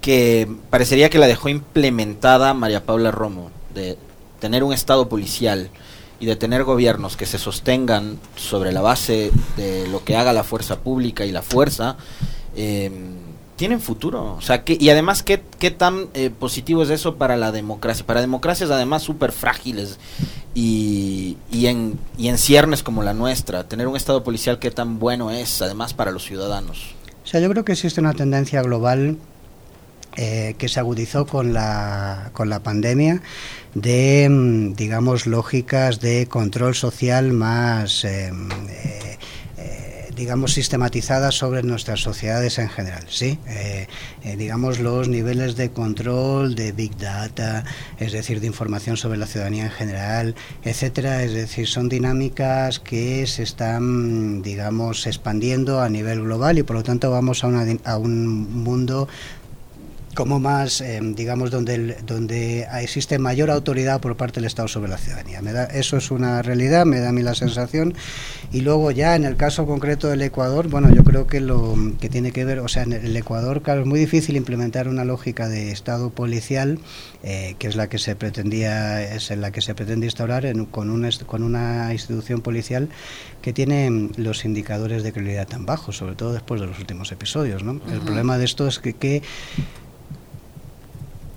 que 0.00 0.48
parecería 0.70 1.10
que 1.10 1.18
la 1.18 1.26
dejó 1.26 1.48
implementada 1.48 2.54
María 2.54 2.84
Paula 2.84 3.10
Romo, 3.10 3.50
de 3.74 3.96
tener 4.40 4.64
un 4.64 4.72
Estado 4.72 5.08
policial 5.08 5.70
y 6.18 6.26
de 6.26 6.36
tener 6.36 6.64
gobiernos 6.64 7.16
que 7.16 7.26
se 7.26 7.38
sostengan 7.38 8.18
sobre 8.36 8.72
la 8.72 8.80
base 8.80 9.32
de 9.56 9.88
lo 9.88 10.04
que 10.04 10.16
haga 10.16 10.32
la 10.32 10.44
fuerza 10.44 10.80
pública 10.80 11.24
y 11.24 11.32
la 11.32 11.42
fuerza, 11.42 11.96
eh, 12.56 12.90
tienen 13.56 13.80
futuro. 13.80 14.34
O 14.34 14.40
sea, 14.40 14.64
que, 14.64 14.76
y 14.78 14.90
además, 14.90 15.22
¿qué, 15.22 15.42
qué 15.58 15.70
tan 15.70 16.08
eh, 16.14 16.30
positivo 16.30 16.82
es 16.82 16.90
eso 16.90 17.16
para 17.16 17.36
la 17.36 17.52
democracia? 17.52 18.04
Para 18.06 18.20
democracias 18.20 18.70
además 18.70 19.02
súper 19.02 19.32
frágiles 19.32 19.98
y, 20.54 21.36
y, 21.50 21.66
en, 21.66 21.98
y 22.18 22.28
en 22.28 22.38
ciernes 22.38 22.82
como 22.82 23.02
la 23.02 23.14
nuestra, 23.14 23.68
tener 23.68 23.86
un 23.86 23.96
Estado 23.96 24.24
policial, 24.24 24.58
¿qué 24.58 24.70
tan 24.70 24.98
bueno 24.98 25.30
es 25.30 25.62
además 25.62 25.94
para 25.94 26.10
los 26.10 26.24
ciudadanos? 26.24 26.94
O 27.24 27.26
sea, 27.26 27.40
yo 27.40 27.48
creo 27.50 27.64
que 27.64 27.72
existe 27.72 28.00
una 28.00 28.14
tendencia 28.14 28.62
global 28.62 29.18
eh, 30.16 30.56
que 30.58 30.68
se 30.68 30.78
agudizó 30.78 31.24
con 31.24 31.54
la, 31.54 32.30
con 32.34 32.50
la 32.50 32.62
pandemia 32.62 33.22
de, 33.74 34.28
mm, 34.28 34.74
digamos, 34.74 35.26
lógicas 35.26 36.00
de 36.00 36.26
control 36.26 36.74
social 36.74 37.32
más, 37.32 38.04
em, 38.04 38.50
eh, 38.68 39.18
eh, 39.56 40.08
digamos, 40.14 40.52
sistematizadas 40.52 41.34
sobre 41.36 41.62
nuestras 41.62 42.00
sociedades 42.00 42.58
en 42.58 42.68
general, 42.68 43.04
¿sí? 43.08 43.38
digamos, 44.36 44.78
los 44.80 45.08
niveles 45.08 45.56
de 45.56 45.70
control 45.70 46.54
de 46.54 46.72
Big 46.72 46.96
Data, 46.98 47.64
es 47.98 48.12
decir, 48.12 48.40
de 48.40 48.46
información 48.46 48.98
sobre 48.98 49.18
la 49.18 49.26
ciudadanía 49.26 49.64
en 49.64 49.70
general, 49.70 50.34
etcétera, 50.62 51.22
es 51.22 51.32
decir, 51.32 51.66
son 51.66 51.88
dinámicas 51.88 52.78
que 52.78 53.26
se 53.26 53.42
están, 53.42 54.42
digamos, 54.42 55.06
expandiendo 55.06 55.80
a 55.80 55.88
nivel 55.88 56.22
global 56.22 56.58
y 56.58 56.62
por 56.62 56.76
lo 56.76 56.82
tanto 56.82 57.10
vamos 57.10 57.42
a, 57.42 57.46
una, 57.46 57.64
a 57.84 57.96
un 57.96 58.62
mundo 58.62 59.08
como 60.14 60.38
más, 60.38 60.80
eh, 60.80 61.00
digamos, 61.02 61.50
donde, 61.50 61.96
donde 62.06 62.66
existe 62.80 63.18
mayor 63.18 63.50
autoridad 63.50 64.00
por 64.00 64.16
parte 64.16 64.40
del 64.40 64.46
Estado 64.46 64.68
sobre 64.68 64.90
la 64.90 64.98
ciudadanía. 64.98 65.40
Me 65.42 65.52
da, 65.52 65.64
eso 65.64 65.96
es 65.96 66.10
una 66.10 66.42
realidad, 66.42 66.84
me 66.84 67.00
da 67.00 67.10
a 67.10 67.12
mí 67.12 67.22
la 67.22 67.34
sensación. 67.34 67.94
Y 68.52 68.60
luego 68.60 68.90
ya 68.90 69.16
en 69.16 69.24
el 69.24 69.36
caso 69.36 69.66
concreto 69.66 70.08
del 70.08 70.22
Ecuador, 70.22 70.68
bueno, 70.68 70.94
yo 70.94 71.02
creo 71.04 71.26
que 71.26 71.40
lo 71.40 71.74
que 72.00 72.08
tiene 72.08 72.32
que 72.32 72.44
ver, 72.44 72.58
o 72.60 72.68
sea, 72.68 72.82
en 72.82 72.92
el 72.92 73.16
Ecuador, 73.16 73.62
claro, 73.62 73.80
es 73.82 73.86
muy 73.86 73.98
difícil 73.98 74.36
implementar 74.36 74.88
una 74.88 75.04
lógica 75.04 75.48
de 75.48 75.72
Estado 75.72 76.10
policial, 76.10 76.78
eh, 77.22 77.56
que 77.58 77.68
es 77.68 77.76
la 77.76 77.88
que 77.88 77.98
se 77.98 78.14
pretendía, 78.14 79.02
es 79.14 79.30
en 79.30 79.40
la 79.40 79.50
que 79.50 79.60
se 79.60 79.74
pretende 79.74 80.06
instaurar 80.06 80.44
con, 80.70 80.90
un, 80.90 81.08
con 81.26 81.42
una 81.42 81.92
institución 81.92 82.40
policial 82.40 82.88
que 83.40 83.52
tiene 83.52 84.10
los 84.16 84.44
indicadores 84.44 85.02
de 85.02 85.12
credibilidad 85.12 85.48
tan 85.48 85.66
bajos, 85.66 85.96
sobre 85.96 86.14
todo 86.14 86.32
después 86.32 86.60
de 86.60 86.66
los 86.66 86.78
últimos 86.78 87.10
episodios. 87.12 87.62
¿no? 87.62 87.80
El 87.90 88.00
problema 88.00 88.38
de 88.38 88.44
esto 88.44 88.66
es 88.66 88.78
que, 88.78 88.92
que 88.92 89.22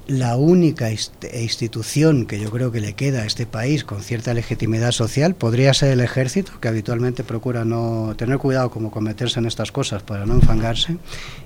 la 0.08 0.38
única 0.38 0.91
institución 0.91 2.26
que 2.26 2.39
yo 2.39 2.52
creo 2.52 2.72
que 2.72 2.80
le 2.80 2.94
queda 2.94 3.22
a 3.22 3.26
este 3.26 3.46
país 3.46 3.84
con 3.84 4.02
cierta 4.02 4.34
legitimidad 4.34 4.91
social 4.91 5.36
podría 5.36 5.74
ser 5.74 5.91
el 5.91 6.02
ejército, 6.02 6.60
que 6.60 6.68
habitualmente 6.68 7.24
procura 7.24 7.65
no 7.65 8.13
tener 8.18 8.38
cuidado 8.38 8.70
como 8.70 8.91
cometerse 8.91 9.39
en 9.39 9.46
estas 9.46 9.72
cosas 9.72 10.04
para 10.04 10.26
no 10.26 10.34
enfangarse, 10.36 10.98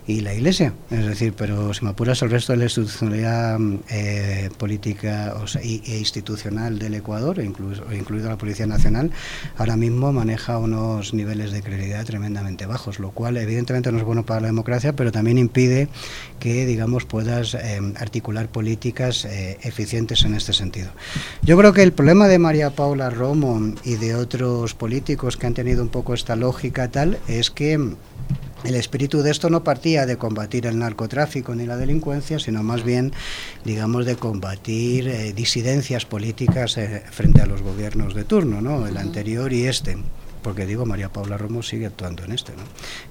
y 0.07 0.21
la 0.21 0.33
iglesia. 0.33 0.73
Es 0.89 1.05
decir, 1.05 1.33
pero 1.37 1.73
si 1.73 1.85
me 1.85 1.91
apuras 1.91 2.21
el 2.21 2.31
resto 2.31 2.51
de 2.53 2.57
la 2.57 2.63
institucionalidad 2.65 3.59
eh, 3.89 4.49
política 4.57 5.35
o 5.37 5.45
e 5.59 5.97
institucional 5.97 6.79
del 6.79 6.95
Ecuador, 6.95 7.39
incluso, 7.39 7.83
incluido 7.93 8.29
la 8.29 8.37
Policía 8.37 8.65
Nacional, 8.65 9.11
ahora 9.57 9.77
mismo 9.77 10.11
maneja 10.11 10.57
unos 10.57 11.13
niveles 11.13 11.51
de 11.51 11.61
credibilidad 11.61 12.05
tremendamente 12.05 12.65
bajos, 12.65 12.99
lo 12.99 13.11
cual 13.11 13.37
evidentemente 13.37 13.91
no 13.91 13.99
es 13.99 14.03
bueno 14.03 14.25
para 14.25 14.41
la 14.41 14.47
democracia, 14.47 14.93
pero 14.93 15.11
también 15.11 15.37
impide 15.37 15.87
que, 16.39 16.65
digamos, 16.65 17.05
puedas 17.05 17.53
eh, 17.53 17.79
articular 17.97 18.48
políticas 18.49 19.25
eh, 19.25 19.57
eficientes 19.63 20.23
en 20.23 20.35
este 20.35 20.53
sentido. 20.53 20.89
Yo 21.41 21.57
creo 21.57 21.73
que 21.73 21.83
el 21.83 21.93
problema 21.93 22.27
de 22.27 22.39
María 22.39 22.71
Paula 22.71 23.09
Romo 23.09 23.73
y 23.83 23.95
de 23.95 24.15
otros 24.15 24.73
políticos 24.73 25.37
que 25.37 25.47
han 25.47 25.53
tenido 25.53 25.81
un 25.81 25.89
poco 25.89 26.13
esta 26.13 26.35
lógica 26.35 26.89
tal 26.89 27.19
es 27.27 27.49
que 27.49 27.95
el 28.63 28.75
espíritu 28.75 29.21
de 29.21 29.31
esto 29.31 29.49
no 29.49 29.63
partía 29.63 30.05
de 30.05 30.17
combatir 30.17 30.65
el 30.65 30.77
narcotráfico 30.77 31.55
ni 31.55 31.65
la 31.65 31.77
delincuencia, 31.77 32.39
sino 32.39 32.61
más 32.61 32.83
bien, 32.83 33.13
digamos, 33.63 34.05
de 34.05 34.17
combatir 34.17 35.07
eh, 35.07 35.33
disidencias 35.33 36.05
políticas 36.05 36.77
eh, 36.77 37.03
frente 37.09 37.41
a 37.41 37.45
los 37.45 37.61
gobiernos 37.61 38.13
de 38.13 38.25
turno, 38.25 38.61
¿no? 38.61 38.85
el 38.85 38.97
anterior 38.97 39.53
y 39.53 39.65
este 39.65 39.97
porque 40.41 40.65
digo, 40.65 40.85
María 40.85 41.09
Paula 41.09 41.37
Romo 41.37 41.63
sigue 41.63 41.85
actuando 41.85 42.23
en 42.23 42.31
este. 42.31 42.53
¿no? 42.53 42.63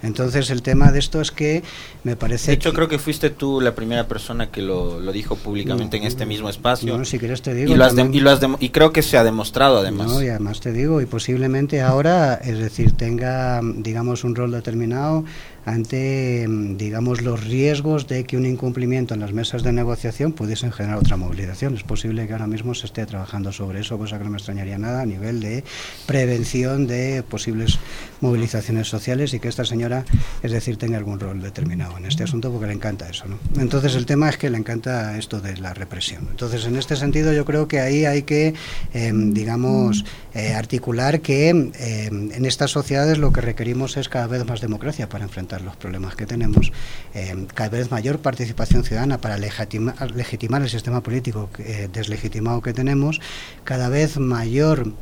Entonces, 0.03 0.51
el 0.51 0.63
tema 0.63 0.93
de 0.93 0.99
esto 0.99 1.21
es 1.21 1.31
que 1.31 1.63
me 2.05 2.17
parece. 2.17 2.51
De 2.51 2.55
hecho, 2.55 2.73
creo 2.73 2.89
que 2.89 2.99
fuiste 2.99 3.31
tú 3.31 3.61
la 3.61 3.75
primera 3.75 4.07
persona 4.09 4.51
que 4.51 4.63
lo, 4.63 5.01
lo 5.01 5.13
dijo 5.13 5.37
públicamente 5.37 5.97
en 5.97 6.05
este 6.05 6.27
mismo 6.27 6.49
espacio. 6.49 6.97
No, 6.97 7.05
si 7.05 7.19
quieres 7.19 7.43
te 7.43 7.55
digo. 7.55 7.73
Y, 7.73 7.77
lo 7.77 7.85
has 7.85 7.95
y, 7.95 8.21
lo 8.21 8.31
has 8.31 8.41
y 8.61 8.71
creo 8.71 8.93
que 8.93 9.03
se 9.03 9.17
ha 9.17 9.25
demostrado 9.25 9.79
además. 9.79 10.09
No, 10.09 10.23
y 10.23 10.29
además 10.29 10.61
te 10.61 10.73
digo, 10.73 11.01
y 11.01 11.07
posiblemente 11.07 11.81
ahora, 11.83 12.35
es 12.35 12.59
decir, 12.59 12.93
tenga, 12.93 13.61
digamos, 13.63 14.25
un 14.25 14.35
rol 14.35 14.53
determinado 14.53 15.25
ante, 15.69 16.47
mm, 16.49 16.77
digamos, 16.77 17.23
los 17.23 17.45
riesgos 17.45 18.07
de 18.09 18.25
que 18.25 18.37
un 18.37 18.47
incumplimiento 18.47 19.15
en 19.15 19.21
las 19.21 19.33
mesas 19.33 19.63
de 19.63 19.73
negociación 19.73 20.33
pudiesen 20.33 20.73
generar 20.73 20.99
otra 20.99 21.17
movilización. 21.17 21.75
Es 21.75 21.83
posible 21.83 22.27
que 22.27 22.33
ahora 22.33 22.47
mismo 22.47 22.75
se 22.75 22.87
esté 22.87 23.05
trabajando 23.07 23.53
sobre 23.53 23.81
eso, 23.81 23.99
cosa 23.99 24.19
que 24.19 24.25
no 24.25 24.31
me 24.31 24.39
extrañaría 24.39 24.79
nada 24.79 25.03
a 25.03 25.07
nivel 25.07 25.41
de 25.41 25.65
prevención 26.07 26.87
de 26.87 27.23
posibles 27.23 27.79
movilizaciones 28.21 28.89
sociales 28.89 29.35
y 29.35 29.41
que 29.41 29.49
esta 29.49 29.65
señora, 29.65 30.05
es 30.43 30.53
decir, 30.53 30.77
tenga 30.77 30.99
algún 30.99 31.21
rol 31.21 31.41
determinado 31.41 31.97
en 31.97 32.07
este 32.07 32.25
asunto 32.25 32.51
porque 32.51 32.67
le 32.67 32.73
encanta 32.73 33.09
eso. 33.09 33.27
¿no? 33.27 33.39
Entonces 33.61 33.95
el 33.95 34.07
tema 34.07 34.29
es 34.29 34.37
que 34.37 34.51
le 34.51 34.59
encanta 34.59 35.19
esto 35.19 35.41
de 35.41 35.57
la 35.57 35.75
represión. 35.75 36.27
Entonces 36.31 36.65
en 36.67 36.77
este 36.77 36.97
sentido 36.97 37.33
yo 37.33 37.45
creo 37.45 37.69
que 37.69 37.81
ahí 37.81 38.05
hay 38.05 38.23
que, 38.23 38.55
em, 38.93 39.33
digamos, 39.33 40.05
eh, 40.35 40.55
articular 40.55 41.21
que 41.21 41.49
em, 41.49 41.73
en 41.79 42.45
estas 42.45 42.71
sociedades 42.71 43.19
lo 43.19 43.33
que 43.33 43.41
requerimos 43.41 43.97
es 43.97 44.09
cada 44.09 44.27
vez 44.27 44.45
más 44.45 44.61
democracia 44.61 45.09
para 45.09 45.25
enfrentar 45.25 45.63
los 45.63 45.77
problemas 45.77 46.15
que 46.15 46.27
tenemos, 46.27 46.73
em, 47.15 47.47
cada 47.47 47.71
vez 47.71 47.91
mayor 47.91 48.19
participación 48.21 48.85
ciudadana 48.85 49.21
para 49.21 49.39
legitimar, 49.39 50.63
el 50.63 50.69
sistema 50.69 51.03
político 51.03 51.51
eh, 51.59 51.89
deslegitimado 51.93 52.61
que 52.63 52.73
tenemos, 52.73 53.21
cada 53.65 53.89
vez 53.89 54.19
mayor, 54.19 54.93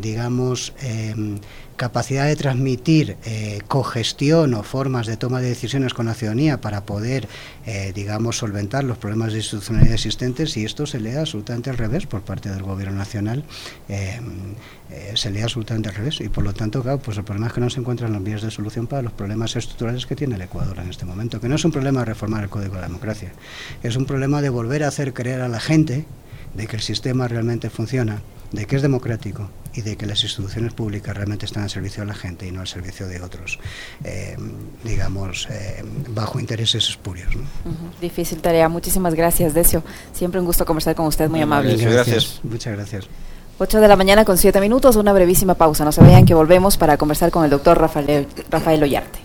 digamos, 0.00 0.72
capacidad 1.82 2.28
de 2.28 2.36
transmitir 2.36 3.16
eh, 3.24 3.58
cogestión 3.66 4.54
o 4.54 4.62
formas 4.62 5.08
de 5.08 5.16
toma 5.16 5.40
de 5.40 5.48
decisiones 5.48 5.94
con 5.94 6.06
la 6.06 6.14
ciudadanía 6.14 6.60
para 6.60 6.86
poder, 6.86 7.26
eh, 7.66 7.90
digamos, 7.92 8.38
solventar 8.38 8.84
los 8.84 8.98
problemas 8.98 9.32
de 9.32 9.38
institucionalidad 9.38 9.94
existentes 9.94 10.56
y 10.56 10.64
esto 10.64 10.86
se 10.86 11.00
lee 11.00 11.16
absolutamente 11.16 11.70
al 11.70 11.78
revés 11.78 12.06
por 12.06 12.20
parte 12.22 12.50
del 12.50 12.62
Gobierno 12.62 12.96
Nacional, 12.96 13.42
eh, 13.88 14.20
se 15.14 15.32
lee 15.32 15.40
absolutamente 15.40 15.88
al 15.88 15.96
revés 15.96 16.20
y 16.20 16.28
por 16.28 16.44
lo 16.44 16.54
tanto, 16.54 16.84
claro, 16.84 17.00
pues 17.00 17.18
el 17.18 17.24
problema 17.24 17.48
es 17.48 17.52
que 17.52 17.60
no 17.60 17.68
se 17.68 17.80
encuentran 17.80 18.12
las 18.12 18.22
vías 18.22 18.42
de 18.42 18.52
solución 18.52 18.86
para 18.86 19.02
los 19.02 19.12
problemas 19.12 19.56
estructurales 19.56 20.06
que 20.06 20.14
tiene 20.14 20.36
el 20.36 20.42
Ecuador 20.42 20.78
en 20.78 20.88
este 20.88 21.04
momento, 21.04 21.40
que 21.40 21.48
no 21.48 21.56
es 21.56 21.64
un 21.64 21.72
problema 21.72 21.98
de 21.98 22.06
reformar 22.06 22.44
el 22.44 22.48
Código 22.48 22.76
de 22.76 22.82
la 22.82 22.86
Democracia, 22.86 23.32
es 23.82 23.96
un 23.96 24.04
problema 24.04 24.40
de 24.40 24.50
volver 24.50 24.84
a 24.84 24.88
hacer 24.88 25.12
creer 25.14 25.40
a 25.40 25.48
la 25.48 25.58
gente 25.58 26.04
de 26.54 26.68
que 26.68 26.76
el 26.76 26.82
sistema 26.82 27.26
realmente 27.26 27.70
funciona, 27.70 28.22
de 28.52 28.66
que 28.66 28.76
es 28.76 28.82
democrático 28.82 29.48
y 29.74 29.80
de 29.80 29.96
que 29.96 30.06
las 30.06 30.22
instituciones 30.22 30.74
públicas 30.74 31.16
realmente 31.16 31.46
están 31.46 31.62
al 31.62 31.70
servicio 31.70 32.02
de 32.02 32.08
la 32.08 32.14
gente 32.14 32.46
y 32.46 32.52
no 32.52 32.60
al 32.60 32.68
servicio 32.68 33.06
de 33.06 33.20
otros, 33.20 33.58
eh, 34.04 34.36
digamos, 34.84 35.48
eh, 35.50 35.82
bajo 36.08 36.38
intereses 36.38 36.88
espurios. 36.88 37.32
Difícil 38.00 38.40
tarea. 38.40 38.68
Muchísimas 38.68 39.14
gracias, 39.14 39.54
Decio. 39.54 39.82
Siempre 40.12 40.40
un 40.40 40.46
gusto 40.46 40.66
conversar 40.66 40.94
con 40.94 41.06
usted, 41.06 41.28
muy 41.28 41.40
amable. 41.40 41.76
Gracias. 41.76 42.40
Muchas 42.42 42.74
gracias. 42.74 43.08
8 43.58 43.80
de 43.80 43.88
la 43.88 43.96
mañana 43.96 44.24
con 44.24 44.38
7 44.38 44.60
minutos, 44.60 44.96
una 44.96 45.12
brevísima 45.12 45.54
pausa. 45.54 45.84
No 45.84 45.92
se 45.92 46.00
vayan 46.00 46.26
que 46.26 46.34
volvemos 46.34 46.76
para 46.76 46.96
conversar 46.96 47.30
con 47.30 47.44
el 47.44 47.50
doctor 47.50 47.78
Rafael, 47.78 48.26
Rafael 48.50 48.82
Ollarte. 48.82 49.20